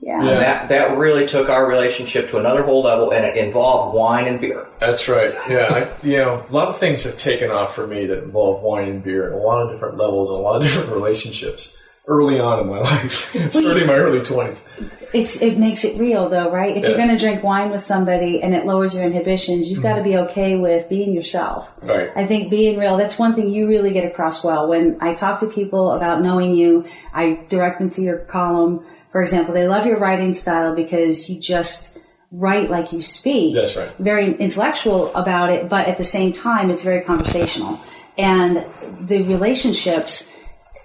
yeah. 0.00 0.22
Yeah. 0.24 0.38
That 0.38 0.68
that 0.68 0.96
really 0.98 1.26
took 1.26 1.48
our 1.48 1.66
relationship 1.68 2.28
to 2.30 2.38
another 2.38 2.62
whole 2.62 2.82
level, 2.82 3.10
and 3.10 3.24
it 3.24 3.36
involved 3.36 3.96
wine 3.96 4.26
and 4.28 4.40
beer. 4.40 4.66
That's 4.80 5.08
right. 5.08 5.32
Yeah, 5.48 5.66
I, 6.02 6.06
you 6.06 6.18
know, 6.18 6.34
a 6.48 6.52
lot 6.52 6.68
of 6.68 6.76
things 6.78 7.04
have 7.04 7.16
taken 7.16 7.50
off 7.50 7.74
for 7.74 7.86
me 7.86 8.06
that 8.06 8.22
involve 8.22 8.62
wine 8.62 8.88
and 8.88 9.02
beer, 9.02 9.26
and 9.26 9.34
a 9.34 9.38
lot 9.38 9.62
of 9.62 9.72
different 9.72 9.96
levels, 9.96 10.28
and 10.28 10.38
a 10.38 10.40
lot 10.42 10.56
of 10.56 10.62
different 10.62 10.90
relationships. 11.00 11.78
Early 12.08 12.38
on 12.38 12.60
in 12.60 12.68
my 12.68 12.78
life, 12.80 13.30
starting 13.50 13.82
in 13.82 13.86
my 13.88 13.94
early 13.94 14.22
twenties. 14.22 14.68
It's 15.12 15.42
it 15.42 15.58
makes 15.58 15.84
it 15.84 15.98
real 15.98 16.28
though, 16.28 16.50
right? 16.50 16.76
If 16.76 16.84
you're 16.84 16.96
going 16.96 17.08
to 17.08 17.18
drink 17.18 17.42
wine 17.42 17.70
with 17.70 17.82
somebody 17.82 18.42
and 18.42 18.54
it 18.54 18.66
lowers 18.66 18.94
your 18.94 19.04
inhibitions, 19.04 19.70
you've 19.70 19.82
got 19.82 19.96
to 19.96 20.02
be 20.02 20.10
mm-hmm. 20.10 20.28
okay 20.28 20.56
with 20.56 20.88
being 20.88 21.12
yourself. 21.12 21.72
Right. 21.82 22.10
I 22.14 22.26
think 22.26 22.50
being 22.50 22.78
real, 22.78 22.96
that's 22.96 23.18
one 23.18 23.34
thing 23.34 23.50
you 23.50 23.66
really 23.66 23.92
get 23.92 24.04
across 24.04 24.44
well. 24.44 24.68
When 24.68 24.98
I 25.00 25.14
talk 25.14 25.40
to 25.40 25.46
people 25.46 25.92
about 25.92 26.20
knowing 26.20 26.54
you, 26.54 26.86
I 27.12 27.44
direct 27.48 27.78
them 27.78 27.90
to 27.90 28.02
your 28.02 28.18
column. 28.18 28.84
For 29.10 29.20
example, 29.20 29.54
they 29.54 29.66
love 29.66 29.86
your 29.86 29.98
writing 29.98 30.32
style 30.32 30.74
because 30.74 31.30
you 31.30 31.40
just 31.40 31.98
write 32.30 32.70
like 32.70 32.92
you 32.92 33.00
speak. 33.00 33.54
That's 33.54 33.76
right. 33.76 33.96
Very 33.98 34.34
intellectual 34.34 35.14
about 35.14 35.50
it, 35.50 35.68
but 35.68 35.86
at 35.86 35.96
the 35.96 36.04
same 36.04 36.32
time, 36.32 36.70
it's 36.70 36.82
very 36.82 37.00
conversational. 37.00 37.80
And 38.18 38.64
the 39.00 39.22
relationships, 39.22 40.32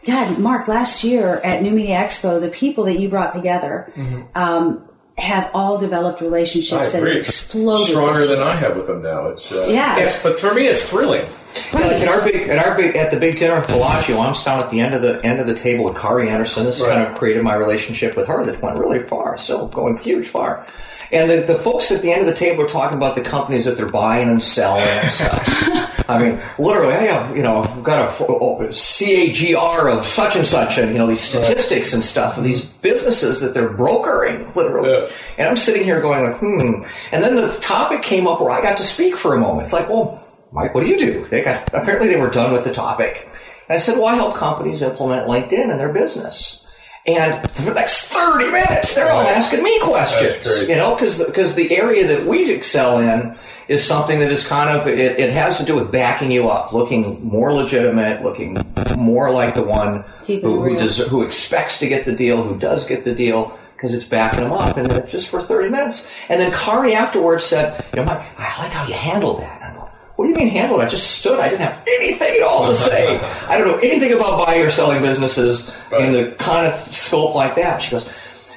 God, 0.06 0.40
Mark, 0.40 0.68
last 0.68 1.04
year 1.04 1.36
at 1.44 1.62
New 1.62 1.72
Media 1.72 1.98
Expo, 2.00 2.40
the 2.42 2.50
people 2.50 2.86
that 2.86 3.00
you 3.00 3.08
brought 3.10 3.32
together 3.32 3.92
um, 4.36 4.84
have 5.18 5.52
all 5.54 5.78
developed 5.78 6.18
Mm-hmm. 6.20 6.26
I 6.26 6.28
relationships 6.28 6.92
that 6.94 7.04
have 7.04 7.08
exploded. 7.16 7.88
Stronger 7.88 8.26
than. 8.26 8.40
I 8.42 8.56
have 8.56 8.76
with 8.76 8.88
them 8.88 9.04
now. 9.04 9.28
It's 9.28 9.52
uh, 9.52 9.68
Yeah. 9.70 9.98
It's, 10.00 10.22
but 10.24 10.40
for 10.40 10.54
me, 10.54 10.68
it's 10.68 10.88
thrilling. 10.90 11.26
Yeah, 11.74 11.80
like 11.80 11.92
at 12.02 12.08
our 12.08 12.24
big, 12.24 12.48
at 12.50 12.66
our 12.66 12.76
big, 12.78 12.96
at 12.96 13.12
the 13.12 13.20
big 13.20 13.38
dinner 13.38 13.56
at 13.56 13.68
Bellagio, 13.68 14.18
I'm 14.20 14.34
down 14.44 14.62
at 14.64 14.70
the 14.72 14.80
end 14.80 14.96
of 14.96 15.02
the 15.02 15.24
end 15.26 15.40
of 15.42 15.48
the 15.48 15.56
table 15.56 15.84
with 15.84 15.98
Kare 15.98 16.22
Anderson. 16.22 16.66
This 16.66 16.80
Right. 16.82 16.94
kind 16.96 17.08
of 17.12 17.18
created 17.18 17.44
my 17.44 17.56
relationship 17.56 18.16
with 18.16 18.26
her 18.28 18.44
that 18.46 18.62
went 18.62 18.80
really 18.80 19.04
far, 19.06 19.38
still 19.38 19.68
going 19.68 19.98
huge 19.98 20.28
far. 20.30 20.66
And 21.12 21.30
the, 21.30 21.42
the 21.42 21.60
folks 21.60 21.92
at 21.92 22.02
the 22.02 22.12
end 22.12 22.22
of 22.22 22.28
the 22.28 22.36
table 22.36 22.64
are 22.64 22.68
talking 22.68 22.98
about 22.98 23.16
the 23.16 23.22
companies 23.22 23.66
that 23.66 23.76
they're 23.76 23.90
buying 23.90 24.30
and 24.30 24.42
selling 24.42 24.84
and 24.84 25.12
stuff. 25.12 26.10
I 26.10 26.20
mean, 26.20 26.42
literally, 26.58 26.94
I 26.94 27.04
have, 27.04 27.36
you 27.36 27.44
know, 27.44 27.64
I've 27.64 27.84
got 27.84 28.22
a, 28.22 28.26
oh, 28.28 28.60
CAGR 28.72 29.98
of 29.98 30.06
such 30.06 30.36
and 30.36 30.46
such, 30.46 30.78
and 30.78 30.92
you 30.92 30.98
know 30.98 31.08
these 31.08 31.22
statistics 31.22 31.94
and 31.94 32.04
stuff 32.04 32.38
of 32.38 32.44
these 32.44 32.66
businesses 32.66 33.40
that 33.42 33.54
they're 33.54 33.70
brokering, 33.70 34.52
literally. 34.54 34.92
Yeah. 34.92 35.10
And 35.38 35.48
I'm 35.48 35.56
sitting 35.56 35.84
here 35.84 36.02
going 36.02 36.24
like, 36.24 36.38
hmm. 36.38 36.84
And 37.12 37.24
then 37.24 37.36
the 37.36 37.58
topic 37.62 38.02
came 38.02 38.28
up 38.28 38.42
where 38.42 38.52
I 38.52 38.62
got 38.62 38.78
to 38.78 38.84
speak 38.84 39.16
for 39.16 39.36
a 39.36 39.40
moment. 39.40 39.66
It's 39.66 39.74
like, 39.74 39.90
well, 39.90 40.22
Mike, 40.52 40.74
what 40.74 40.82
do 40.82 40.90
you 40.90 41.00
do? 41.00 41.26
They 41.26 41.44
got 41.44 41.74
apparently 41.74 42.10
they 42.10 42.20
were 42.20 42.30
done 42.30 42.52
with 42.54 42.64
the 42.64 42.74
topic. 42.74 43.28
And 43.68 43.76
I 43.76 43.78
said, 43.78 43.98
well, 43.98 44.08
I 44.08 44.16
help 44.16 44.36
companies 44.36 44.82
implement 44.82 45.28
LinkedIn 45.28 45.72
in 45.72 45.78
their 45.78 45.94
business. 45.94 46.61
And 47.08 47.50
for 47.52 47.64
the 47.64 47.74
next 47.74 48.08
30 48.10 48.52
minutes, 48.52 48.94
they're 48.94 49.12
all 49.12 49.22
asking 49.22 49.64
me 49.64 49.80
questions. 49.82 50.38
That's 50.38 50.60
great. 50.60 50.70
You 50.70 50.76
know, 50.76 50.94
because 50.96 51.24
because 51.24 51.56
the 51.56 51.76
area 51.76 52.06
that 52.08 52.28
we 52.28 52.52
excel 52.54 53.00
in 53.00 53.36
is 53.68 53.84
something 53.84 54.20
that 54.20 54.32
is 54.32 54.46
kind 54.46 54.70
of 54.70 54.88
it, 54.88 55.00
it 55.20 55.32
has 55.34 55.58
to 55.58 55.66
do 55.66 55.76
with 55.76 55.92
backing 55.92 56.30
you 56.30 56.48
up, 56.50 56.74
looking 56.74 57.26
more 57.28 57.54
legitimate, 57.54 58.22
looking 58.22 58.58
more 58.98 59.32
like 59.32 59.56
the 59.56 59.64
one 59.64 60.04
Keeping 60.24 60.50
who 60.50 60.62
who, 60.62 60.78
des- 60.78 61.08
who 61.08 61.24
expects 61.24 61.80
to 61.80 61.88
get 61.88 62.06
the 62.06 62.16
deal, 62.16 62.44
who 62.44 62.58
does 62.60 62.86
get 62.86 63.04
the 63.04 63.16
deal. 63.16 63.58
Because 63.76 63.96
it's 63.96 64.06
backing 64.06 64.42
them 64.42 64.52
up, 64.54 64.78
and 64.78 64.88
just 65.10 65.28
for 65.28 65.42
thirty 65.42 65.68
minutes. 65.68 66.08
And 66.30 66.40
then 66.40 66.52
Kare 66.52 66.94
afterwards 66.96 67.46
said, 67.46 67.84
"You 67.96 68.02
know, 68.02 68.06
Mike, 68.06 68.22
I 68.38 68.62
like 68.62 68.72
how 68.72 68.86
you 68.86 68.94
handled 68.94 69.42
that." 69.42 69.60
And 69.60 69.74
I 69.74 69.76
go, 69.76 69.90
"What 70.22 70.26
do 70.26 70.30
you 70.30 70.36
mean 70.46 70.48
handled? 70.54 70.82
I 70.82 70.88
just 70.88 71.12
stood. 71.18 71.40
I 71.40 71.50
didn't 71.50 71.62
have 71.62 71.82
anything 71.88 72.36
at 72.38 72.44
all 72.44 72.68
to 72.68 72.74
say. 72.76 73.18
I 73.48 73.58
don't 73.58 73.68
know 73.68 73.78
anything 73.78 74.14
about 74.14 74.46
buying 74.46 74.62
or 74.62 74.72
selling 74.72 75.02
businesses 75.02 75.74
in 75.98 76.14
the 76.14 76.36
kind 76.40 76.68
of 76.68 76.74
scope 76.94 77.36
like 77.36 77.56
that." 77.56 77.80
She 77.82 77.92
goes, 77.92 78.08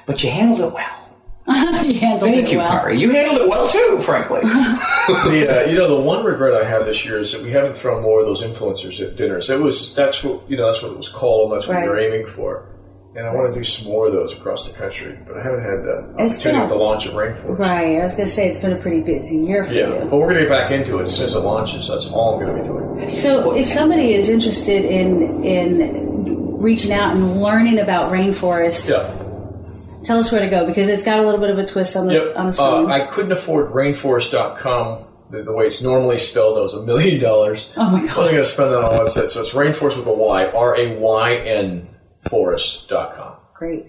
"But 0.07 0.22
you 0.22 0.31
handled 0.31 0.61
it 0.61 0.72
well." 0.72 1.00
you 1.46 1.94
handled 2.00 2.22
Thank 2.31 2.46
it 2.48 2.53
you, 2.53 2.59
well. 2.59 2.81
Kare. 2.81 2.90
You 2.92 3.11
handled 3.11 3.42
it 3.42 3.48
well 3.50 3.68
too, 3.68 3.98
frankly. 4.00 4.40
the 4.44 5.64
uh, 5.66 5.70
you 5.70 5.77
know 5.77 5.88
the 5.88 6.00
one 6.00 6.24
regret 6.24 6.55
I 6.55 6.64
have 6.66 6.87
this 6.87 7.05
year 7.05 7.18
is 7.18 7.33
that 7.33 7.42
we 7.42 7.50
haven't 7.50 7.77
thrown 7.77 8.03
more 8.03 8.20
of 8.20 8.27
those 8.27 8.42
influencers 8.42 8.98
at 9.07 9.16
dinners. 9.16 9.50
It 9.50 9.61
was 9.61 9.94
that's 9.94 10.24
what 10.24 10.40
you 10.48 10.57
know 10.57 10.66
that's 10.70 10.83
what 10.83 10.92
it 10.92 10.96
was 10.96 11.09
called. 11.11 11.53
And 11.53 11.61
That's 11.61 11.68
what 11.68 11.74
Right. 11.77 11.83
we 11.85 11.88
were 11.90 11.98
aiming 12.00 12.27
for. 12.27 12.64
And 13.16 13.27
I 13.29 13.33
want 13.33 13.55
to 13.55 13.61
do 13.61 13.62
some 13.62 13.87
more 13.92 14.09
of 14.09 14.12
those 14.12 14.33
across 14.33 14.66
the 14.68 14.77
country, 14.77 15.16
but 15.24 15.37
I 15.37 15.42
haven't 15.42 15.62
had 15.62 15.85
the 15.85 16.05
It's 16.18 16.35
opportunity 16.35 16.59
a- 16.59 16.61
with 16.62 16.70
the 16.70 16.77
launch 16.77 17.07
of 17.07 17.12
Raynforest. 17.14 17.59
Right. 17.61 17.98
I 17.98 18.03
was 18.03 18.14
going 18.14 18.27
to 18.27 18.33
say 18.35 18.48
it's 18.48 18.59
been 18.59 18.72
a 18.72 18.77
pretty 18.77 19.03
busy 19.03 19.37
year 19.37 19.64
for 19.64 19.72
Yeah, 19.72 19.88
you. 20.03 20.09
but 20.11 20.16
we're 20.16 20.27
going 20.33 20.35
to 20.37 20.40
get 20.40 20.48
back 20.48 20.70
into 20.72 20.98
it 20.98 21.05
as 21.05 21.14
soon 21.14 21.27
as 21.27 21.35
it 21.35 21.38
launches. 21.38 21.87
That's 21.87 22.11
all 22.11 22.35
I'm 22.35 22.44
going 22.44 22.57
to 22.57 22.62
be 22.62 22.68
doing. 22.68 23.16
So, 23.16 23.55
if 23.55 23.68
somebody 23.68 24.14
is 24.14 24.29
interested 24.29 24.85
in 24.85 25.44
in 25.44 26.59
reaching 26.61 26.92
out 26.92 27.14
and 27.14 27.40
learning 27.40 27.79
about 27.79 28.11
Raynforest, 28.11 28.88
Yeah. 28.90 29.09
tell 30.03 30.18
us 30.18 30.33
where 30.33 30.40
to 30.40 30.48
go 30.48 30.66
because 30.66 30.88
it's 30.88 31.05
got 31.05 31.20
a 31.20 31.22
little 31.22 31.40
bit 31.40 31.50
of 31.50 31.59
a 31.59 31.66
twist 31.66 31.94
on 31.96 32.09
the 32.09 32.14
Yep. 32.14 32.33
on 32.37 32.46
the 32.46 32.48
Uh, 32.48 32.53
screen. 32.53 32.90
I 32.90 33.07
couldn't 33.07 33.33
afford 33.33 33.72
rainforest.com 33.72 34.98
the, 35.31 35.42
the 35.42 35.53
way 35.53 35.66
it's 35.66 35.83
normally 35.83 36.18
spelled. 36.18 36.57
That 36.57 36.62
was 36.62 36.74
a 36.74 36.83
million 36.83 37.20
dollars. 37.20 37.70
Oh 37.77 37.90
my 37.90 38.00
god! 38.00 38.11
I 38.11 38.18
wasn't 38.18 38.31
going 38.33 38.35
to 38.37 38.44
spend 38.44 38.70
that 38.72 38.79
on 38.79 38.94
a 38.94 38.98
website. 39.05 39.31
So 39.31 39.40
it's 39.40 39.50
rainforest 39.50 39.96
with 39.96 40.07
a 40.07 40.12
Y, 40.12 40.46
R 40.46 40.77
A 40.77 40.96
Y 40.98 41.37
N 41.37 41.88
forest.com. 42.28 43.37
Great. 43.54 43.87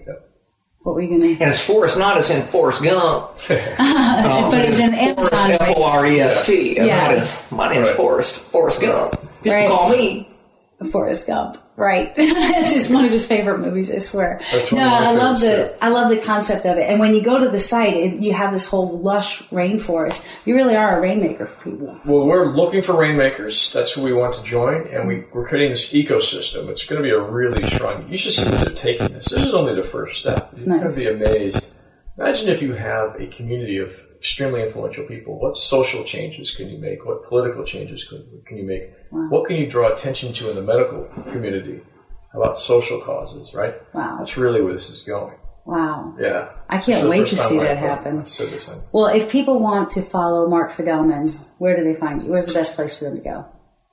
What 0.80 0.94
were 0.94 1.00
you 1.02 1.08
going 1.08 1.20
to? 1.20 1.42
and 1.42 1.50
it's 1.50 1.64
Forrest, 1.64 1.98
not 1.98 2.16
as 2.16 2.30
in 2.30 2.46
Forrest 2.46 2.82
Gump. 2.82 3.32
but 3.48 4.64
it's 4.64 4.78
in 4.78 4.90
um, 4.90 4.94
Amazon. 4.94 5.30
Forrest, 5.30 5.60
F 5.62 5.76
O 5.76 5.82
R 5.84 6.06
E 6.06 6.20
S 6.20 6.46
T. 6.46 6.76
And 6.78 6.86
Yeah. 6.86 7.08
that 7.08 7.18
is, 7.18 7.52
my 7.52 7.72
name's 7.72 7.88
Right. 7.88 7.96
Forrest, 7.96 8.36
Forrest 8.36 8.80
Gump. 8.80 9.12
People 9.42 9.52
Right. 9.52 9.68
call 9.68 9.88
me. 9.90 10.30
Forrest 10.92 11.26
Gump. 11.26 11.58
Right, 11.78 12.10
it's 12.16 12.72
just 12.72 12.90
one 12.90 13.04
of 13.04 13.10
his 13.10 13.26
favorite 13.26 13.58
movies. 13.58 13.90
I 13.92 13.98
swear. 13.98 14.40
No, 14.72 14.88
I 14.88 15.12
love 15.12 15.40
the 15.40 15.76
I 15.84 15.90
love 15.90 16.08
the 16.08 16.16
concept 16.16 16.64
of 16.64 16.78
it. 16.78 16.88
And 16.88 16.98
when 16.98 17.14
you 17.14 17.20
go 17.20 17.38
to 17.44 17.50
the 17.50 17.58
site, 17.58 17.94
it, 17.94 18.14
you 18.14 18.32
have 18.32 18.50
this 18.52 18.66
whole 18.66 18.98
lush 19.00 19.42
rainforest. 19.50 20.26
You 20.46 20.54
really 20.56 20.74
are 20.74 20.96
a 20.96 21.00
rainmaker 21.02 21.44
for 21.44 21.70
people. 21.70 22.00
Well, 22.06 22.26
we're 22.26 22.46
looking 22.46 22.80
for 22.80 22.96
rainmakers. 22.96 23.70
That's 23.74 23.92
who 23.92 24.00
we 24.02 24.14
want 24.14 24.34
to 24.36 24.42
join, 24.42 24.86
and 24.88 25.06
we, 25.06 25.24
we're 25.34 25.46
creating 25.46 25.72
this 25.72 25.92
ecosystem. 25.92 26.68
It's 26.68 26.86
going 26.86 27.02
to 27.02 27.06
be 27.06 27.10
a 27.14 27.20
really 27.20 27.62
strong. 27.68 28.08
You 28.10 28.16
should 28.16 28.32
see 28.32 28.44
where 28.44 28.64
they're 28.64 28.74
taking 28.74 29.08
this. 29.08 29.26
This 29.26 29.42
is 29.42 29.52
only 29.52 29.74
the 29.74 29.82
first 29.84 30.18
step. 30.20 30.54
You're 30.56 30.66
Nice. 30.66 30.94
going 30.96 31.14
to 31.14 31.18
be 31.18 31.24
amazed. 31.24 31.72
Imagine 32.18 32.48
if 32.48 32.62
you 32.62 32.72
have 32.72 33.20
a 33.20 33.26
community 33.26 33.78
of 33.78 34.00
extremely 34.16 34.62
influential 34.62 35.04
people. 35.04 35.38
What 35.38 35.56
social 35.56 36.02
changes 36.02 36.50
can 36.50 36.68
you 36.70 36.78
make? 36.78 37.04
What 37.04 37.26
political 37.26 37.62
changes 37.64 38.04
can, 38.04 38.26
can 38.46 38.56
you 38.56 38.64
make? 38.64 38.90
What 39.10 39.46
can 39.46 39.56
you 39.56 39.68
draw 39.68 39.92
attention 39.92 40.32
to 40.34 40.50
in 40.50 40.56
the 40.56 40.62
medical 40.62 41.04
community? 41.30 41.82
About 42.34 42.58
social 42.58 43.00
causes, 43.00 43.54
right? 43.54 43.74
Wow. 43.94 44.16
That's 44.18 44.36
really 44.36 44.60
where 44.60 44.72
this 44.72 44.90
is 44.90 45.00
going. 45.02 45.36
Wow. 45.64 46.14
Yeah. 46.20 46.50
I 46.68 46.78
can't 46.78 47.08
wait 47.08 47.26
to 47.28 47.36
see 47.36 47.58
that 47.58 47.76
happen. 47.76 48.20
I've 48.20 48.28
said 48.28 48.50
this 48.50 48.68
thing. 48.68 48.82
Well, 48.92 49.06
if 49.06 49.30
people 49.30 49.58
want 49.58 49.90
to 49.92 50.02
follow 50.02 50.48
Mark 50.48 50.72
Fidelman, 50.72 51.36
where 51.58 51.76
do 51.76 51.84
they 51.84 51.98
find 51.98 52.22
you? 52.22 52.28
Where's 52.30 52.46
the 52.46 52.54
best 52.54 52.76
place 52.76 52.98
for 52.98 53.04
them 53.04 53.16
to 53.16 53.22
go? 53.22 53.46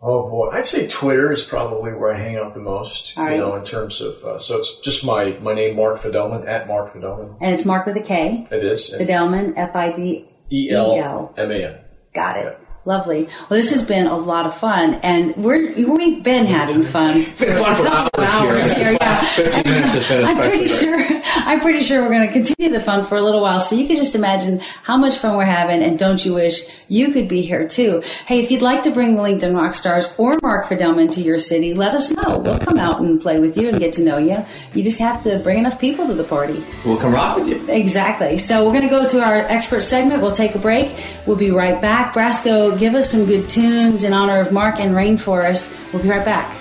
Oh 0.05 0.29
boy, 0.29 0.49
I'd 0.49 0.65
say 0.65 0.85
Twitter 0.85 1.31
is 1.31 1.43
probably 1.43 1.93
where 1.93 2.13
I 2.13 2.17
hang 2.17 2.35
out 2.35 2.53
the 2.53 2.59
most. 2.59 3.13
All 3.15 3.23
you 3.23 3.29
right. 3.29 3.37
know, 3.37 3.55
in 3.55 3.63
terms 3.63 4.01
of 4.01 4.21
uh, 4.25 4.37
so 4.37 4.57
it's 4.57 4.81
just 4.81 5.05
my 5.05 5.37
my 5.41 5.53
name, 5.53 5.77
Mark 5.77 5.97
Fidelman 5.97 6.45
at 6.45 6.67
Mark 6.67 6.93
Fidelman. 6.93 7.37
And 7.39 7.53
it's 7.53 7.63
Mark 7.63 7.85
with 7.85 7.95
a 7.95 8.01
K. 8.01 8.45
It 8.51 8.65
is 8.65 8.93
Fidelman, 8.93 9.53
F 9.55 9.73
I 9.73 9.93
D 9.93 10.27
E 10.51 10.69
L 10.71 11.33
M 11.37 11.51
A 11.51 11.55
N. 11.55 11.79
Got 12.13 12.37
it. 12.37 12.59
Lovely. 12.85 13.29
Well, 13.49 13.61
this 13.61 13.71
has 13.71 13.85
been 13.85 14.07
a 14.07 14.17
lot 14.17 14.45
of 14.45 14.53
fun, 14.53 14.95
and 15.03 15.33
we're 15.37 15.73
we've 15.73 16.21
been 16.21 16.45
having 16.45 16.83
fun. 16.83 17.23
Been 17.37 17.55
fun 17.55 17.75
for 17.77 18.19
hours 18.19 18.73
here. 18.73 18.89
here, 18.89 18.97
yeah. 18.99 19.15
15 19.15 19.63
minutes 19.63 19.93
has 19.93 20.07
been 20.09 20.25
I'm 20.25 20.35
pretty 20.37 20.67
sure. 20.67 20.99
I'm 21.45 21.61
pretty 21.61 21.79
sure 21.81 22.01
we're 22.01 22.09
going 22.09 22.27
to 22.27 22.33
continue 22.33 22.69
the 22.71 22.81
fun 22.81 23.05
for 23.05 23.15
a 23.15 23.21
little 23.21 23.41
while. 23.41 23.61
So 23.61 23.75
you 23.77 23.87
can 23.87 23.95
just 23.95 24.15
imagine 24.15 24.59
how 24.83 24.97
much 24.97 25.17
fun 25.17 25.37
we're 25.37 25.45
having, 25.45 25.81
and 25.81 25.97
don't 25.97 26.25
you 26.25 26.33
wish 26.33 26.63
you 26.89 27.13
could 27.13 27.29
be 27.29 27.41
here 27.41 27.65
too? 27.67 28.01
Hey, 28.25 28.39
if 28.41 28.51
you'd 28.51 28.61
like 28.61 28.81
to 28.83 28.91
bring 28.91 29.15
the 29.15 29.21
LinkedIn 29.21 29.55
rock 29.55 29.73
stars 29.73 30.13
or 30.17 30.37
Mark 30.41 30.67
Fidelman 30.67 31.09
to 31.13 31.21
your 31.21 31.39
city, 31.39 31.73
let 31.73 31.95
us 31.95 32.11
know. 32.11 32.39
We'll 32.39 32.59
come 32.59 32.77
out 32.77 32.99
and 32.99 33.21
play 33.21 33.39
with 33.39 33.57
you 33.57 33.69
and 33.69 33.79
get 33.79 33.93
to 33.93 34.01
know 34.03 34.17
you. 34.17 34.45
You 34.73 34.83
just 34.83 34.99
have 34.99 35.23
to 35.23 35.39
bring 35.39 35.57
enough 35.59 35.79
people 35.79 36.05
to 36.07 36.13
the 36.13 36.23
party. 36.25 36.61
We'll 36.85 36.97
come 36.97 37.13
rock 37.13 37.37
with 37.37 37.47
you. 37.47 37.65
Exactly. 37.69 38.37
So 38.37 38.65
we're 38.65 38.73
going 38.73 38.83
to 38.83 38.89
go 38.89 39.07
to 39.07 39.23
our 39.23 39.35
expert 39.35 39.83
segment. 39.83 40.21
We'll 40.21 40.33
take 40.33 40.53
a 40.55 40.59
break. 40.59 40.91
We'll 41.25 41.37
be 41.37 41.49
right 41.51 41.81
back. 41.81 42.13
Brasco, 42.13 42.72
give 42.77 42.95
us 42.95 43.09
some 43.11 43.25
good 43.25 43.47
tunes 43.49 44.03
in 44.03 44.13
honor 44.13 44.39
of 44.39 44.51
Mark 44.51 44.79
and 44.79 44.95
Raynforest. 44.95 45.93
We'll 45.93 46.03
be 46.03 46.09
right 46.09 46.25
back. 46.25 46.57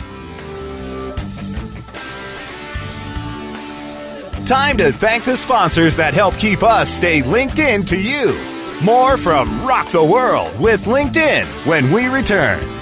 Time 4.47 4.77
to 4.79 4.93
thank 4.93 5.25
the 5.25 5.37
sponsors 5.37 5.97
that 5.97 6.15
help 6.15 6.37
keep 6.37 6.63
us 6.63 6.91
stay 6.91 7.23
linked 7.23 7.59
in 7.59 7.85
to 7.87 7.99
you. 7.99 8.39
More 8.83 9.17
from 9.17 9.65
Rock 9.65 9.89
the 9.91 10.03
World 10.03 10.59
with 10.59 10.85
LinkedIn 10.85 11.45
when 11.67 11.93
we 11.93 12.09
return. 12.09 12.82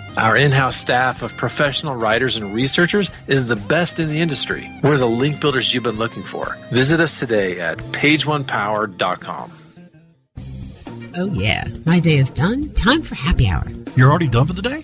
Our 0.17 0.35
in 0.35 0.51
house 0.51 0.75
staff 0.75 1.21
of 1.21 1.37
professional 1.37 1.95
writers 1.95 2.37
and 2.37 2.53
researchers 2.53 3.09
is 3.27 3.47
the 3.47 3.55
best 3.55 3.99
in 3.99 4.09
the 4.09 4.21
industry. 4.21 4.69
We're 4.83 4.97
the 4.97 5.05
link 5.05 5.39
builders 5.39 5.73
you've 5.73 5.83
been 5.83 5.97
looking 5.97 6.23
for. 6.23 6.57
Visit 6.71 6.99
us 6.99 7.19
today 7.19 7.59
at 7.59 7.77
pageonepower.com. 7.77 9.51
Oh, 11.17 11.25
yeah. 11.33 11.67
My 11.85 11.99
day 11.99 12.17
is 12.17 12.29
done. 12.29 12.69
Time 12.73 13.01
for 13.01 13.15
happy 13.15 13.47
hour. 13.47 13.65
You're 13.95 14.09
already 14.09 14.27
done 14.27 14.47
for 14.47 14.53
the 14.53 14.61
day? 14.61 14.83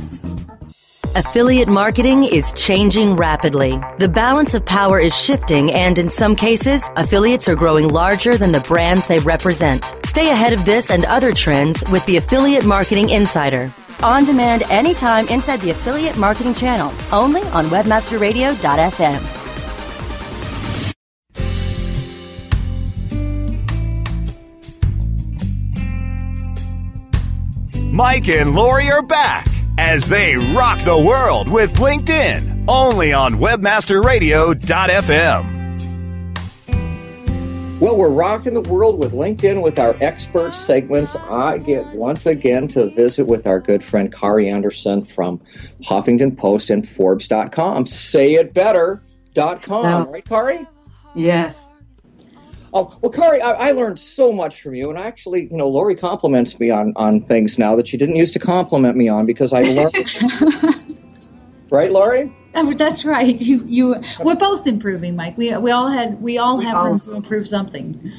Affiliate 1.13 1.67
marketing 1.67 2.23
is 2.23 2.53
changing 2.53 3.17
rapidly. 3.17 3.77
The 3.97 4.07
balance 4.07 4.53
of 4.53 4.63
power 4.63 4.97
is 4.97 5.13
shifting, 5.13 5.69
and 5.73 5.99
in 5.99 6.07
some 6.07 6.37
cases, 6.37 6.89
affiliates 6.95 7.49
are 7.49 7.55
growing 7.55 7.89
larger 7.89 8.37
than 8.37 8.53
the 8.53 8.61
brands 8.61 9.07
they 9.07 9.19
represent. 9.19 9.83
Stay 10.05 10.29
ahead 10.29 10.53
of 10.53 10.63
this 10.63 10.89
and 10.89 11.03
other 11.03 11.33
trends 11.33 11.83
with 11.91 12.05
the 12.05 12.15
Affiliate 12.15 12.63
Marketing 12.63 13.09
Insider. 13.09 13.69
On 14.01 14.23
demand 14.23 14.63
anytime 14.69 15.27
inside 15.27 15.59
the 15.59 15.71
Affiliate 15.71 16.15
Marketing 16.15 16.55
channel, 16.55 16.93
only 17.11 17.41
on 17.49 17.65
WebmasterRadio.fm. 17.65 19.37
Mike 27.91 28.29
and 28.29 28.55
Lori 28.55 28.89
are 28.89 29.01
back 29.03 29.50
as 29.77 30.09
they 30.09 30.35
rock 30.35 30.81
the 30.81 30.97
world 30.97 31.49
with 31.49 31.73
LinkedIn, 31.75 32.65
only 32.67 33.13
on 33.13 33.35
webmasterradio.fm. 33.35 35.61
Well, 37.81 37.97
we're 37.97 38.13
rocking 38.13 38.53
the 38.53 38.61
world 38.61 38.99
with 38.99 39.13
LinkedIn 39.13 39.63
with 39.63 39.79
our 39.79 39.95
expert 40.01 40.53
segments. 40.53 41.15
I 41.15 41.57
get 41.57 41.83
once 41.95 42.27
again 42.27 42.67
to 42.69 42.91
visit 42.91 43.25
with 43.25 43.47
our 43.47 43.59
good 43.59 43.83
friend 43.83 44.13
Kare 44.13 44.39
Anderson 44.39 45.03
from 45.03 45.39
Huffington 45.83 46.37
Post 46.37 46.69
and 46.69 46.87
Forbes.com. 46.87 47.87
Say 47.87 48.35
it 48.35 48.53
better.com, 48.53 50.11
right, 50.11 50.23
Kare? 50.23 50.67
Yes. 51.15 51.70
Oh, 52.73 52.97
well, 53.01 53.11
Kare, 53.11 53.43
I, 53.43 53.51
I 53.51 53.71
learned 53.71 53.99
so 53.99 54.31
much 54.31 54.61
from 54.61 54.75
you. 54.75 54.89
And 54.89 54.97
actually, 54.97 55.49
you 55.51 55.57
know, 55.57 55.67
Lori 55.67 55.95
compliments 55.95 56.57
me 56.59 56.69
on, 56.69 56.93
on 56.95 57.21
things 57.21 57.59
now 57.59 57.75
that 57.75 57.87
she 57.87 57.97
didn't 57.97 58.15
used 58.15 58.33
to 58.33 58.39
compliment 58.39 58.95
me 58.95 59.09
on 59.09 59.25
because 59.25 59.51
I 59.51 59.63
learned. 59.63 59.93
right, 61.69 61.91
Lori? 61.91 62.33
Oh, 62.55 62.73
that's 62.73 63.03
right. 63.03 63.39
You, 63.41 63.63
you, 63.67 63.95
we're 64.23 64.35
both 64.35 64.67
improving, 64.67 65.15
Mike. 65.15 65.37
We, 65.37 65.55
we 65.57 65.71
all 65.71 65.89
had, 65.89 66.21
we 66.21 66.37
all 66.37 66.59
have 66.59 66.81
room 66.83 66.99
to 67.01 67.13
improve 67.13 67.47
something. 67.47 68.09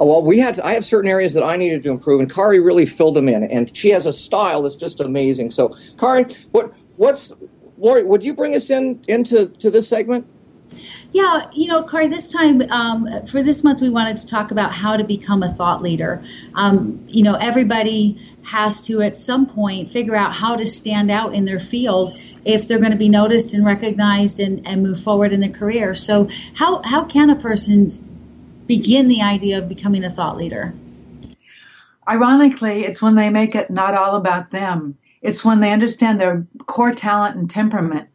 Oh, 0.00 0.06
well, 0.06 0.24
we 0.24 0.38
had. 0.38 0.60
I 0.60 0.74
have 0.74 0.84
certain 0.84 1.10
areas 1.10 1.34
that 1.34 1.42
I 1.42 1.56
needed 1.56 1.82
to 1.84 1.90
improve, 1.90 2.20
and 2.20 2.32
Kare 2.32 2.62
really 2.62 2.86
filled 2.86 3.16
them 3.16 3.28
in. 3.28 3.42
And 3.44 3.76
she 3.76 3.90
has 3.90 4.06
a 4.06 4.12
style 4.12 4.62
that's 4.62 4.76
just 4.76 5.00
amazing. 5.00 5.50
So, 5.50 5.74
Kare, 5.98 6.28
what 6.52 6.72
what's 6.96 7.32
Lori? 7.78 8.04
Would 8.04 8.22
you 8.22 8.32
bring 8.32 8.54
us 8.54 8.70
in 8.70 9.02
into 9.08 9.48
to 9.48 9.70
this 9.70 9.88
segment? 9.88 10.24
Yeah, 11.10 11.40
you 11.52 11.68
know, 11.68 11.82
Kare, 11.84 12.06
this 12.06 12.30
time 12.30 12.60
um, 12.70 13.08
for 13.26 13.42
this 13.42 13.64
month, 13.64 13.80
we 13.80 13.88
wanted 13.88 14.18
to 14.18 14.26
talk 14.26 14.50
about 14.50 14.74
how 14.74 14.96
to 14.96 15.04
become 15.04 15.42
a 15.42 15.48
thought 15.48 15.80
leader. 15.80 16.22
Um, 16.54 17.02
you 17.08 17.22
know, 17.22 17.34
everybody 17.34 18.18
has 18.44 18.82
to 18.82 19.00
at 19.00 19.16
some 19.16 19.46
point 19.46 19.88
figure 19.88 20.14
out 20.14 20.34
how 20.34 20.54
to 20.56 20.66
stand 20.66 21.10
out 21.10 21.34
in 21.34 21.46
their 21.46 21.58
field 21.58 22.12
if 22.44 22.68
they're 22.68 22.78
going 22.78 22.92
to 22.92 22.98
be 22.98 23.08
noticed 23.08 23.54
and 23.54 23.64
recognized 23.64 24.38
and, 24.38 24.66
and 24.66 24.82
move 24.82 25.00
forward 25.00 25.32
in 25.32 25.40
their 25.40 25.50
career. 25.50 25.94
So, 25.94 26.28
how, 26.54 26.82
how 26.84 27.04
can 27.04 27.30
a 27.30 27.36
person 27.36 27.88
begin 28.66 29.08
the 29.08 29.22
idea 29.22 29.56
of 29.56 29.68
becoming 29.68 30.04
a 30.04 30.10
thought 30.10 30.36
leader? 30.36 30.74
Ironically, 32.06 32.84
it's 32.84 33.00
when 33.00 33.14
they 33.14 33.30
make 33.30 33.54
it 33.54 33.70
not 33.70 33.94
all 33.94 34.16
about 34.16 34.50
them. 34.50 34.98
It's 35.22 35.42
when 35.42 35.60
they 35.60 35.72
understand 35.72 36.20
their 36.20 36.46
core 36.66 36.94
talent 36.94 37.36
and 37.36 37.50
temperament 37.50 38.08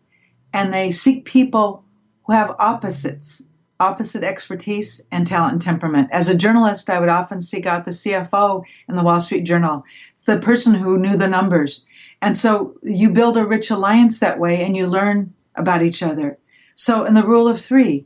and 0.54 0.72
they 0.72 0.92
seek 0.92 1.26
people 1.26 1.84
who 2.26 2.34
have 2.34 2.56
opposites, 2.60 3.50
opposite 3.80 4.24
expertise 4.24 5.06
and 5.12 5.28
talent 5.28 5.54
and 5.54 5.62
temperament. 5.62 6.10
As 6.12 6.30
a 6.30 6.38
journalist, 6.38 6.90
I 6.90 7.00
would 7.00 7.10
often 7.10 7.42
seek 7.42 7.66
out 7.66 7.86
the 7.86 7.92
CFO 7.92 8.64
in 8.88 8.96
the 8.96 9.04
Wall 9.04 9.20
Street 9.20 9.44
Journal, 9.44 9.84
the 10.26 10.40
person 10.40 10.74
who 10.74 10.98
knew 10.98 11.18
the 11.18 11.28
numbers. 11.28 11.86
And 12.22 12.38
so 12.38 12.76
you 12.84 13.12
build 13.12 13.36
a 13.36 13.46
rich 13.46 13.70
alliance 13.70 14.20
that 14.20 14.40
way 14.40 14.64
and 14.64 14.78
you 14.78 14.88
learn 14.88 15.34
about 15.56 15.84
each 15.84 16.02
other. 16.02 16.38
So, 16.76 17.06
in 17.06 17.14
the 17.14 17.28
rule 17.28 17.48
of 17.48 17.60
three, 17.60 18.06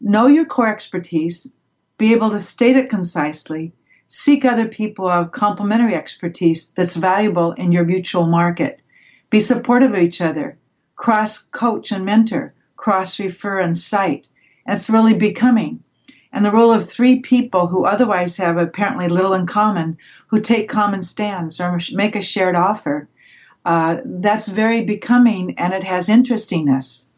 know 0.00 0.26
your 0.26 0.46
core 0.46 0.68
expertise, 0.68 1.52
be 1.98 2.14
able 2.14 2.30
to 2.30 2.38
state 2.38 2.76
it 2.76 2.88
concisely, 2.88 3.72
seek 4.06 4.44
other 4.44 4.68
people 4.68 5.08
of 5.08 5.32
complementary 5.32 5.94
expertise 5.94 6.70
that's 6.70 6.96
valuable 6.96 7.52
in 7.52 7.72
your 7.72 7.84
mutual 7.84 8.26
market, 8.26 8.80
be 9.28 9.40
supportive 9.40 9.92
of 9.92 9.98
each 9.98 10.20
other, 10.20 10.56
cross 10.94 11.42
coach 11.42 11.92
and 11.92 12.04
mentor, 12.04 12.54
cross 12.86 13.18
refer 13.18 13.58
and 13.58 13.76
cite. 13.76 14.28
And 14.64 14.76
it's 14.76 14.88
really 14.88 15.14
becoming. 15.14 15.82
And 16.32 16.44
the 16.44 16.52
role 16.52 16.72
of 16.72 16.88
three 16.88 17.18
people 17.18 17.66
who 17.66 17.84
otherwise 17.84 18.36
have 18.36 18.58
apparently 18.58 19.08
little 19.08 19.32
in 19.32 19.44
common, 19.44 19.98
who 20.28 20.40
take 20.40 20.68
common 20.68 21.02
stands 21.02 21.60
or 21.60 21.80
make 21.94 22.14
a 22.14 22.22
shared 22.22 22.54
offer, 22.54 23.08
uh, 23.64 23.96
that's 24.04 24.46
very 24.46 24.84
becoming 24.84 25.58
and 25.58 25.74
it 25.74 25.82
has 25.82 26.08
interestingness. 26.08 27.08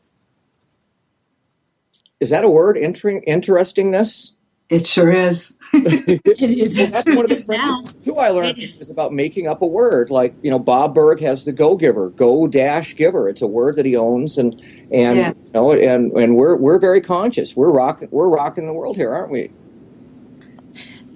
Is 2.18 2.30
that 2.30 2.44
a 2.44 2.48
word? 2.48 2.78
Inter- 2.78 3.20
interestingness? 3.26 4.32
It 4.70 4.86
sure 4.86 5.10
is. 5.10 5.58
it 5.72 6.20
is. 6.36 6.76
That's 6.76 7.06
one 7.06 7.24
of 7.24 7.30
the 7.30 7.36
things 7.36 8.04
too 8.04 8.16
I 8.16 8.28
learned 8.28 8.58
is 8.58 8.90
about 8.90 9.14
making 9.14 9.46
up 9.46 9.62
a 9.62 9.66
word. 9.66 10.10
Like 10.10 10.34
you 10.42 10.50
know, 10.50 10.58
Bob 10.58 10.94
Burg 10.94 11.20
has 11.20 11.46
the 11.46 11.52
Go 11.52 11.76
Giver, 11.76 12.10
Go 12.10 12.46
Dash 12.46 12.94
Giver. 12.94 13.30
It's 13.30 13.40
a 13.40 13.46
word 13.46 13.76
that 13.76 13.86
he 13.86 13.96
owns, 13.96 14.36
and 14.36 14.54
and 14.92 15.16
yes. 15.16 15.52
you 15.54 15.60
know, 15.60 15.72
and 15.72 16.12
and 16.12 16.36
we're 16.36 16.56
we're 16.56 16.78
very 16.78 17.00
conscious. 17.00 17.56
We're 17.56 17.72
rocking 17.72 18.08
we're 18.10 18.28
rocking 18.28 18.66
the 18.66 18.74
world 18.74 18.96
here, 18.96 19.10
aren't 19.10 19.30
we? 19.30 19.50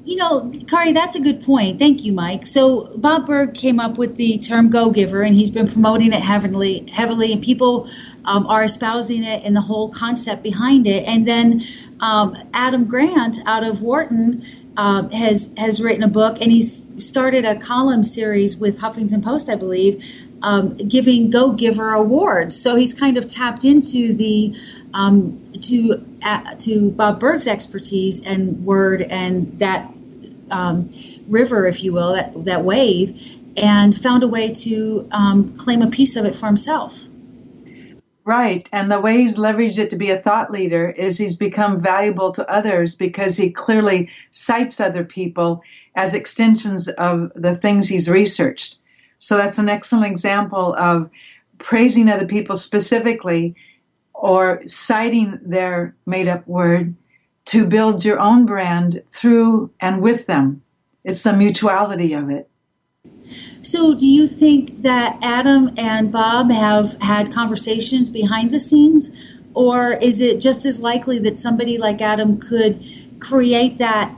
You 0.05 0.17
know, 0.17 0.51
Kare, 0.69 0.93
that's 0.93 1.15
a 1.15 1.23
good 1.23 1.43
point. 1.43 1.79
Thank 1.79 2.05
you, 2.05 2.13
Mike. 2.13 2.45
So 2.47 2.97
Bob 2.97 3.27
Burg 3.27 3.55
came 3.55 3.79
up 3.79 3.99
with 3.99 4.17
the 4.17 4.39
term 4.39 4.71
"go 4.71 4.91
giver," 4.91 5.23
and 5.23 5.35
he's 5.35 5.51
been 5.51 5.69
promoting 5.69 6.13
it 6.13 6.23
heavily, 6.23 6.89
heavily, 6.91 7.33
and 7.33 7.43
people 7.43 7.89
um, 8.25 8.47
are 8.47 8.65
espousing 8.65 9.23
it 9.23 9.45
and 9.45 9.55
the 9.55 9.61
whole 9.61 9.91
concept 9.91 10.43
behind 10.43 10.87
it. 10.87 11.05
And 11.07 11.27
then 11.27 11.61
um, 12.03 12.37
Adam 12.53 12.85
Grant 12.85 13.39
out 13.47 13.65
of 13.65 13.81
Wharton 13.81 14.43
uh, 14.77 15.09
has 15.11 15.55
has 15.57 15.81
written 15.81 16.03
a 16.03 16.09
book, 16.09 16.41
and 16.41 16.51
he's 16.51 16.93
started 17.05 17.45
a 17.45 17.59
column 17.59 18.03
series 18.03 18.59
with 18.59 18.81
Huffington 18.81 19.23
Post, 19.23 19.49
I 19.49 19.55
believe, 19.55 20.05
um, 20.43 20.77
giving 20.77 21.31
Go 21.31 21.53
Giver 21.53 21.93
awards. 21.93 22.61
So 22.61 22.77
he's 22.77 22.99
kind 22.99 23.17
of 23.17 23.29
tapped 23.29 23.65
into 23.65 24.13
the 24.15 24.55
um, 24.93 25.43
to 25.63 26.05
uh, 26.23 26.55
to 26.57 26.91
Bob 26.91 27.21
Burg's 27.21 27.47
expertise 27.47 28.27
and 28.27 28.65
word 28.65 29.03
and 29.03 29.59
that 29.61 29.89
um, 30.51 30.91
river, 31.29 31.67
if 31.67 31.85
you 31.85 31.93
will, 31.93 32.15
that 32.15 32.45
that 32.45 32.65
wave, 32.65 33.39
and 33.57 33.97
found 33.97 34.25
a 34.25 34.29
way 34.29 34.53
to 34.53 35.09
um, 35.13 35.55
claim 35.57 35.83
a 35.83 35.91
piece 35.91 36.17
of 36.17 36.25
it 36.25 36.35
for 36.35 36.47
himself. 36.47 37.09
Right. 38.25 38.69
And 38.73 38.91
the 38.91 39.01
way 39.01 39.19
he's 39.19 39.37
leveraged 39.37 39.79
it 39.79 39.91
to 39.91 39.97
be 39.97 40.11
a 40.11 40.17
thought 40.17 40.53
leader 40.53 40.91
is 40.91 41.19
he's 41.19 41.37
become 41.37 41.81
valuable 41.81 42.31
to 42.33 42.49
others 42.49 42.95
because 42.95 43.37
he 43.37 43.51
clearly 43.51 44.11
cites 44.31 44.81
other 44.81 45.05
people 45.05 45.63
as 45.97 46.15
extensions 46.15 46.89
of 46.89 47.33
the 47.35 47.57
things 47.57 47.89
he's 47.89 48.09
researched. 48.09 48.79
So 49.19 49.37
that's 49.37 49.59
an 49.59 49.69
excellent 49.69 50.07
example 50.07 50.75
of 50.75 51.11
praising 51.59 52.09
other 52.09 52.27
people 52.27 52.55
specifically 52.55 53.57
or 54.15 54.63
citing 54.67 55.41
their 55.43 55.97
made 56.07 56.29
up 56.29 56.47
word 56.47 56.95
to 57.47 57.67
build 57.67 58.05
your 58.05 58.21
own 58.21 58.47
brand 58.47 59.03
through 59.09 59.71
and 59.81 60.01
with 60.01 60.27
them. 60.27 60.63
It's 61.03 61.25
the 61.25 61.33
mutuality 61.33 62.13
of 62.13 62.31
it. 62.31 62.49
So, 63.63 63.95
do 63.95 64.07
you 64.07 64.27
think 64.27 64.83
that 64.83 65.19
Adam 65.23 65.71
and 65.77 66.11
Bob 66.11 66.51
have 66.51 67.01
had 67.01 67.33
conversations 67.33 68.11
behind 68.11 68.51
the 68.51 68.59
scenes, 68.59 69.33
or 69.55 69.93
is 69.93 70.21
it 70.21 70.41
just 70.41 70.67
as 70.67 70.83
likely 70.83 71.19
that 71.21 71.39
somebody 71.39 71.79
like 71.79 72.01
Adam 72.01 72.39
could 72.39 72.85
create 73.21 73.79
that 73.79 74.15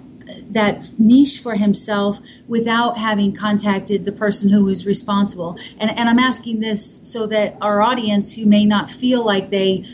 that 0.50 0.90
niche 0.98 1.40
for 1.40 1.54
himself 1.54 2.20
without 2.48 2.96
having 2.96 3.34
contacted 3.34 4.04
the 4.04 4.12
person 4.12 4.50
who 4.50 4.68
is 4.68 4.86
responsible? 4.86 5.58
And, 5.78 5.90
and 5.90 6.08
I'm 6.08 6.18
asking 6.18 6.60
this 6.60 7.06
so 7.06 7.26
that 7.26 7.56
our 7.60 7.82
audience, 7.82 8.34
who 8.34 8.46
may 8.46 8.64
not 8.64 8.90
feel 8.90 9.24
like 9.24 9.50
they 9.50 9.84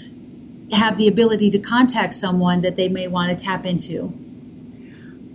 have 0.73 0.99
the 0.99 1.09
ability 1.09 1.51
to 1.51 1.59
contact 1.59 2.15
someone 2.15 2.61
that 2.63 2.77
they 2.77 2.89
may 2.89 3.09
want 3.09 3.37
to 3.37 3.45
tap 3.45 3.67
into. 3.67 4.15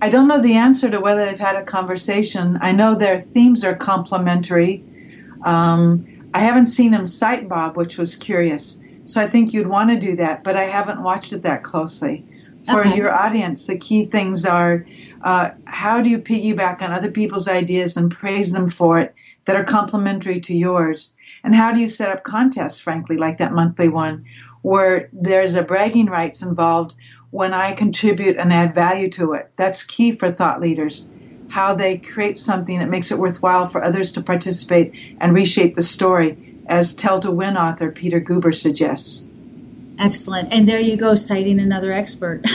I 0.05 0.09
don't 0.09 0.27
know 0.27 0.39
the 0.39 0.53
answer 0.53 0.87
to 0.91 0.99
whether 0.99 1.25
they've 1.25 1.39
had 1.39 1.55
a 1.55 1.63
conversation. 1.63 2.59
I 2.61 2.71
know 2.71 2.93
their 2.93 3.19
themes 3.19 3.63
are 3.63 3.75
complementary. 3.75 4.85
Um, 5.47 6.05
I 6.31 6.41
haven't 6.41 6.67
seen 6.67 6.93
him 6.93 7.07
cite 7.07 7.49
Bob, 7.49 7.75
which 7.75 7.97
was 7.97 8.15
curious. 8.15 8.83
So 9.05 9.19
I 9.19 9.25
think 9.25 9.51
you'd 9.51 9.65
want 9.65 9.89
to 9.89 9.97
do 9.97 10.15
that, 10.17 10.43
but 10.43 10.55
I 10.57 10.65
haven't 10.65 11.01
watched 11.01 11.33
it 11.33 11.41
that 11.41 11.63
closely. 11.63 12.23
For 12.65 12.81
Okay. 12.81 12.95
your 12.95 13.11
audience, 13.11 13.65
the 13.65 13.79
key 13.79 14.05
things 14.05 14.45
are 14.45 14.85
uh, 15.23 15.49
how 15.65 16.01
do 16.01 16.09
you 16.11 16.19
piggyback 16.19 16.83
on 16.83 16.91
other 16.93 17.09
people's 17.09 17.47
ideas 17.47 17.97
and 17.97 18.11
praise 18.11 18.53
them 18.53 18.69
for 18.69 18.99
it 18.99 19.15
that 19.45 19.55
are 19.55 19.63
complementary 19.63 20.39
to 20.41 20.55
yours? 20.55 21.15
And 21.43 21.55
how 21.55 21.71
do 21.71 21.79
you 21.79 21.87
set 21.87 22.11
up 22.11 22.23
contests, 22.23 22.79
frankly, 22.79 23.17
like 23.17 23.39
that 23.39 23.53
monthly 23.53 23.89
one, 23.89 24.23
where 24.61 25.09
there's 25.13 25.55
a 25.55 25.63
bragging 25.63 26.05
rights 26.05 26.43
involved 26.43 26.93
when 27.35 27.53
I 27.53 27.73
contribute 27.73 28.37
and 28.37 28.53
add 28.53 28.73
value 28.73 29.09
to 29.09 29.33
it? 29.33 29.51
That's 29.57 29.83
key 29.83 30.13
for 30.13 30.31
thought 30.31 30.61
leaders. 30.61 31.11
How 31.49 31.75
they 31.75 31.97
create 31.97 32.37
something 32.37 32.79
that 32.79 32.89
makes 32.89 33.11
it 33.11 33.19
worthwhile 33.19 33.67
for 33.67 33.83
others 33.83 34.13
to 34.13 34.21
participate 34.21 34.93
and 35.19 35.33
reshape 35.33 35.73
the 35.73 35.81
story, 35.81 36.61
as 36.65 36.95
Tell 36.95 37.19
to 37.19 37.31
Win 37.31 37.57
author 37.57 37.91
Peter 37.91 38.21
Guber 38.21 38.55
suggests. 38.55 39.27
Excellent. 39.99 40.53
And 40.53 40.67
there 40.67 40.79
you 40.79 40.95
go, 40.95 41.13
citing 41.13 41.59
another 41.59 41.91
expert. 41.91 42.39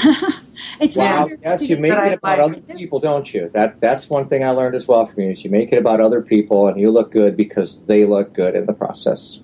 it's 0.80 0.96
wow. 0.96 1.20
wonderful 1.20 1.38
Yes, 1.44 1.68
you 1.68 1.76
make 1.76 1.92
it 1.92 2.14
about 2.14 2.40
other 2.40 2.60
people, 2.62 3.00
don't 3.00 3.34
you? 3.34 3.50
That 3.52 3.80
that's 3.82 4.08
one 4.08 4.28
thing 4.28 4.44
I 4.44 4.50
learned 4.50 4.74
as 4.74 4.88
well 4.88 5.04
from 5.04 5.24
you. 5.24 5.32
Is 5.32 5.44
you 5.44 5.50
make 5.50 5.74
it 5.74 5.78
about 5.78 6.00
other 6.00 6.22
people, 6.22 6.68
and 6.68 6.80
you 6.80 6.90
look 6.90 7.10
good 7.10 7.36
because 7.36 7.86
they 7.86 8.06
look 8.06 8.32
good 8.32 8.54
in 8.54 8.64
the 8.64 8.72
process. 8.72 9.40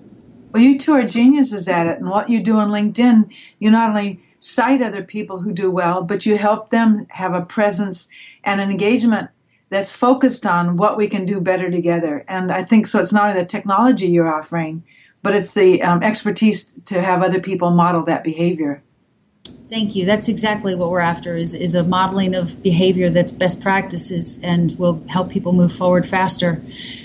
Well, 0.51 0.63
you 0.63 0.79
two 0.79 0.93
are 0.93 1.03
geniuses 1.03 1.67
at 1.69 1.85
it. 1.85 1.99
And 1.99 2.09
what 2.09 2.29
you 2.29 2.41
do 2.41 2.57
on 2.57 2.69
LinkedIn, 2.69 3.31
you 3.59 3.69
not 3.69 3.89
only 3.89 4.23
cite 4.39 4.81
other 4.81 5.03
people 5.03 5.39
who 5.39 5.51
do 5.51 5.71
well, 5.71 6.03
but 6.03 6.25
you 6.25 6.37
help 6.37 6.69
them 6.69 7.05
have 7.09 7.33
a 7.33 7.45
presence 7.45 8.09
and 8.43 8.61
an 8.61 8.71
engagement 8.71 9.29
that's 9.69 9.95
focused 9.95 10.45
on 10.45 10.77
what 10.77 10.97
we 10.97 11.07
can 11.07 11.25
do 11.25 11.41
better 11.41 11.69
together. 11.69 12.23
And 12.27 12.51
I 12.51 12.63
think 12.63 12.87
so. 12.87 12.99
It's 12.99 13.13
not 13.13 13.29
only 13.29 13.41
the 13.41 13.45
technology 13.45 14.07
you're 14.07 14.33
offering, 14.33 14.83
but 15.21 15.35
it's 15.35 15.53
the 15.53 15.81
um, 15.81 16.03
expertise 16.03 16.75
to 16.85 17.01
have 17.01 17.21
other 17.21 17.41
people 17.41 17.71
model 17.71 18.03
that 18.03 18.23
behavior. 18.23 18.81
Thank 19.69 19.97
you. 19.97 20.05
That's 20.05 20.29
exactly 20.29 20.75
what 20.75 20.89
we're 20.89 21.01
after 21.01 21.35
is, 21.35 21.53
is 21.53 21.75
a 21.75 21.83
modeling 21.83 22.35
of 22.35 22.63
behavior 22.63 23.09
that's 23.09 23.33
best 23.33 23.61
practices 23.61 24.41
and 24.41 24.73
will 24.79 25.03
help 25.09 25.29
people 25.29 25.51
move 25.51 25.73
forward 25.73 26.05
faster. 26.05 26.61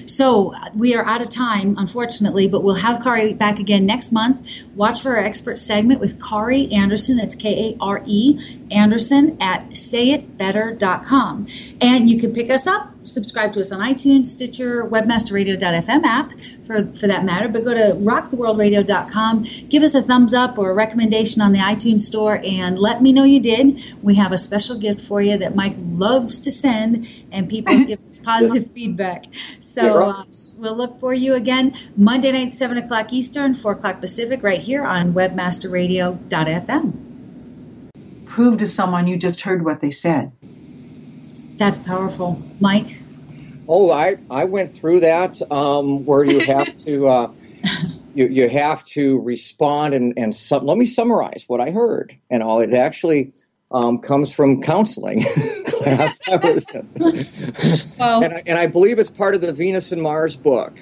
So 0.07 0.55
we 0.73 0.95
are 0.95 1.05
out 1.05 1.23
of 1.23 1.29
time, 1.29 1.77
unfortunately, 1.77 2.47
but 2.47 2.63
we'll 2.63 2.77
have 2.77 3.03
Kare 3.03 3.35
back 3.35 3.59
again 3.59 3.85
next 3.85 4.13
month. 4.13 4.63
Watch 4.77 5.03
for 5.03 5.17
our 5.17 5.25
expert 5.25 5.59
segment 5.59 5.99
with 5.99 6.23
Kare 6.23 6.69
Anderson. 6.73 7.17
That's 7.17 7.35
K 7.35 7.73
A 7.73 7.77
R 7.81 8.05
E 8.07 8.39
Anderson 8.73 9.37
at 9.41 9.71
sayitbetter.com. 9.71 11.47
And 11.81 12.11
you 12.11 12.19
can 12.19 12.33
pick 12.33 12.51
us 12.51 12.67
up 12.67 12.93
subscribe 13.05 13.53
to 13.55 13.61
us 13.61 13.73
on 13.73 13.81
iTunes, 13.81 14.27
Stitcher, 14.27 14.85
WebmasterRadio.fm 14.85 16.05
app 16.05 16.33
for, 16.65 16.87
for 16.95 17.07
that 17.07 17.25
matter, 17.25 17.49
but 17.49 17.65
go 17.65 17.73
to 17.75 17.95
rocktheworldradio.com, 17.97 19.45
give 19.69 19.83
us 19.83 19.95
a 19.95 20.03
thumbs 20.03 20.35
up 20.35 20.59
or 20.59 20.71
a 20.71 20.75
recommendation 20.75 21.43
on 21.43 21.53
the 21.53 21.59
iTunes 21.59 22.01
store, 22.01 22.41
and 22.45 22.79
let 22.79 23.03
me 23.03 23.13
know 23.13 23.25
you 23.25 23.41
did. 23.41 23.83
We 24.03 24.17
have 24.17 24.33
a 24.33 24.39
special 24.39 24.79
gift 24.79 25.01
for 25.01 25.21
you 25.21 25.37
that 25.39 25.55
Mike 25.55 25.77
loves 25.81 26.41
to 26.41 26.51
send, 26.51 27.07
and 27.31 27.49
people 27.49 27.85
give 27.87 28.01
us 28.09 28.19
positive 28.19 28.71
feedback. 28.73 29.25
So 29.61 30.05
uh, 30.05 30.25
we'll 30.57 30.77
look 30.77 30.99
for 30.99 31.15
you 31.15 31.35
again 31.35 31.75
Monday 31.97 32.33
night, 32.33 32.51
7 32.51 32.79
o'clock 32.79 33.13
Eastern, 33.13 33.55
4 33.55 33.73
o'clock 33.73 34.01
Pacific, 34.01 34.43
right 34.43 34.61
here 34.61 34.85
on 34.85 35.13
WebmasterRadio.fm. 35.13 37.02
Prove 38.33 38.57
to 38.57 38.67
someone 38.67 39.07
you 39.07 39.19
just 39.19 39.43
heard 39.43 39.63
what 39.63 39.81
they 39.81 39.91
said. 39.91 40.33
That's 41.59 41.77
powerful. 41.77 42.43
Mike? 42.61 43.03
Oh, 43.69 43.91
I, 43.91 44.17
I 44.31 44.45
went 44.45 44.75
through 44.75 45.01
that 45.01 45.39
um, 45.53 46.07
where 46.07 46.25
you 46.25 46.41
have 46.41 46.75
to 46.87 47.09
uh, 47.09 47.33
you, 48.15 48.29
you 48.29 48.49
have 48.49 48.85
to 48.85 49.21
respond 49.21 49.93
and 49.93 50.15
and 50.17 50.35
some, 50.35 50.65
let 50.65 50.79
me 50.79 50.87
summarize 50.87 51.45
what 51.47 51.61
I 51.61 51.73
heard 51.73 52.17
and 52.31 52.43
all. 52.43 52.61
It 52.61 52.73
actually 52.73 53.35
um, 53.71 53.99
comes 53.99 54.33
from 54.33 54.63
counseling 54.63 55.23
class 55.67 56.19
I 56.27 56.37
was 56.37 56.67
in. 56.71 57.27
Well, 57.99 58.25
and, 58.25 58.33
I, 58.33 58.43
and 58.47 58.59
I 58.59 58.67
believe 58.67 58.99
it's 58.99 59.11
part 59.11 59.35
of 59.35 59.43
the 59.43 59.53
Venus 59.53 59.93
and 59.93 60.01
Mars 60.03 60.37
book. 60.37 60.81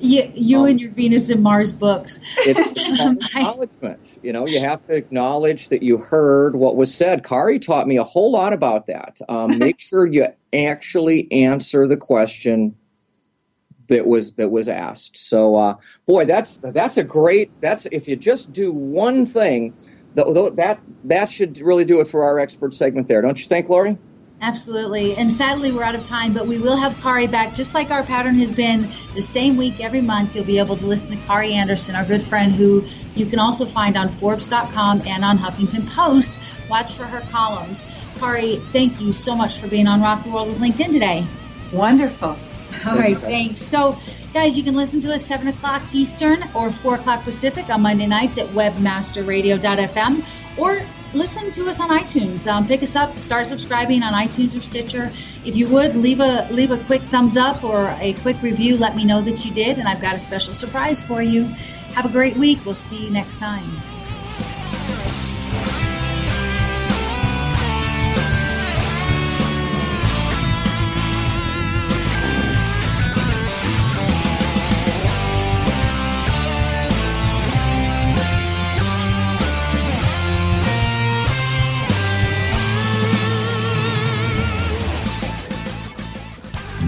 You, 0.00 0.30
you 0.34 0.64
and 0.64 0.80
your 0.80 0.90
Venus 0.90 1.30
and 1.30 1.42
Mars 1.42 1.72
books. 1.72 2.20
It's 2.38 3.00
acknowledgement. 3.34 4.18
You 4.22 4.32
know, 4.32 4.46
you 4.46 4.60
have 4.60 4.86
to 4.86 4.94
acknowledge 4.94 5.68
that 5.68 5.82
you 5.82 5.98
heard 5.98 6.56
what 6.56 6.76
was 6.76 6.94
said. 6.94 7.24
Kare 7.24 7.58
taught 7.58 7.86
me 7.86 7.96
a 7.96 8.04
whole 8.04 8.30
lot 8.30 8.52
about 8.52 8.86
that. 8.86 9.18
Um, 9.28 9.58
make 9.58 9.80
sure 9.80 10.06
you 10.06 10.26
actually 10.52 11.30
answer 11.32 11.86
the 11.86 11.96
question 11.96 12.76
that 13.88 14.06
was 14.06 14.34
that 14.34 14.50
was 14.50 14.68
asked. 14.68 15.16
So, 15.16 15.56
uh, 15.56 15.74
boy, 16.06 16.24
that's 16.26 16.58
that's 16.58 16.96
a 16.96 17.04
great. 17.04 17.50
That's 17.60 17.86
if 17.86 18.06
you 18.06 18.16
just 18.16 18.52
do 18.52 18.72
one 18.72 19.26
thing, 19.26 19.74
th- 20.14 20.54
that 20.54 20.80
that 21.04 21.32
should 21.32 21.58
really 21.58 21.84
do 21.84 22.00
it 22.00 22.08
for 22.08 22.22
our 22.24 22.38
expert 22.38 22.74
segment 22.74 23.08
there, 23.08 23.22
don't 23.22 23.38
you 23.38 23.46
think, 23.46 23.68
Lori? 23.68 23.98
Absolutely. 24.40 25.16
And 25.16 25.32
sadly, 25.32 25.72
we're 25.72 25.82
out 25.82 25.96
of 25.96 26.04
time, 26.04 26.32
but 26.32 26.46
we 26.46 26.58
will 26.58 26.76
have 26.76 27.00
Kare 27.02 27.26
back, 27.26 27.54
just 27.54 27.74
like 27.74 27.90
our 27.90 28.04
pattern 28.04 28.36
has 28.36 28.52
been 28.52 28.88
the 29.14 29.22
same 29.22 29.56
week 29.56 29.80
every 29.80 30.00
month. 30.00 30.36
You'll 30.36 30.44
be 30.44 30.60
able 30.60 30.76
to 30.76 30.86
listen 30.86 31.18
to 31.18 31.26
Kare 31.26 31.42
Anderson, 31.42 31.96
our 31.96 32.04
good 32.04 32.22
friend, 32.22 32.52
who 32.52 32.84
you 33.16 33.26
can 33.26 33.40
also 33.40 33.64
find 33.64 33.96
on 33.96 34.08
Forbes.com 34.08 35.02
and 35.06 35.24
on 35.24 35.38
Huffington 35.38 35.88
Post. 35.90 36.40
Watch 36.70 36.92
for 36.92 37.04
her 37.04 37.20
columns. 37.32 37.84
Kare, 38.20 38.56
thank 38.70 39.00
you 39.00 39.12
so 39.12 39.34
much 39.34 39.58
for 39.58 39.66
being 39.66 39.88
on 39.88 40.00
Rock 40.00 40.22
the 40.22 40.30
World 40.30 40.48
with 40.48 40.60
LinkedIn 40.60 40.92
today. 40.92 41.26
Wonderful. 41.72 42.36
All 42.86 42.96
right, 42.96 43.16
thanks. 43.16 43.60
So, 43.60 43.98
guys, 44.32 44.56
you 44.56 44.62
can 44.62 44.76
listen 44.76 45.00
to 45.00 45.12
us 45.12 45.24
7 45.24 45.48
o'clock 45.48 45.82
Eastern 45.92 46.44
or 46.54 46.70
4 46.70 46.96
o'clock 46.96 47.24
Pacific 47.24 47.68
on 47.70 47.82
Monday 47.82 48.06
nights 48.06 48.38
at 48.38 48.46
webmasterradio.fm 48.48 50.58
or 50.58 50.80
listen 51.14 51.50
to 51.52 51.68
us 51.68 51.80
on 51.80 51.90
iTunes. 51.90 52.50
Um, 52.50 52.66
pick 52.66 52.82
us 52.82 52.96
up, 52.96 53.18
start 53.18 53.46
subscribing 53.46 54.02
on 54.02 54.12
iTunes 54.12 54.56
or 54.56 54.60
Stitcher. 54.60 55.10
If 55.44 55.56
you 55.56 55.68
would, 55.68 55.96
leave 55.96 56.20
a 56.20 56.48
leave 56.50 56.70
a 56.70 56.78
quick 56.78 57.02
thumbs 57.02 57.36
up 57.36 57.64
or 57.64 57.96
a 58.00 58.14
quick 58.14 58.40
review. 58.42 58.76
Let 58.76 58.96
me 58.96 59.04
know 59.04 59.20
that 59.22 59.44
you 59.44 59.52
did, 59.52 59.78
and 59.78 59.88
I've 59.88 60.00
got 60.00 60.14
a 60.14 60.18
special 60.18 60.52
surprise 60.52 61.06
for 61.06 61.22
you. 61.22 61.44
Have 61.94 62.04
a 62.04 62.10
great 62.10 62.36
week. 62.36 62.64
We'll 62.64 62.74
see 62.74 63.06
you 63.06 63.10
next 63.10 63.38
time. 63.38 63.97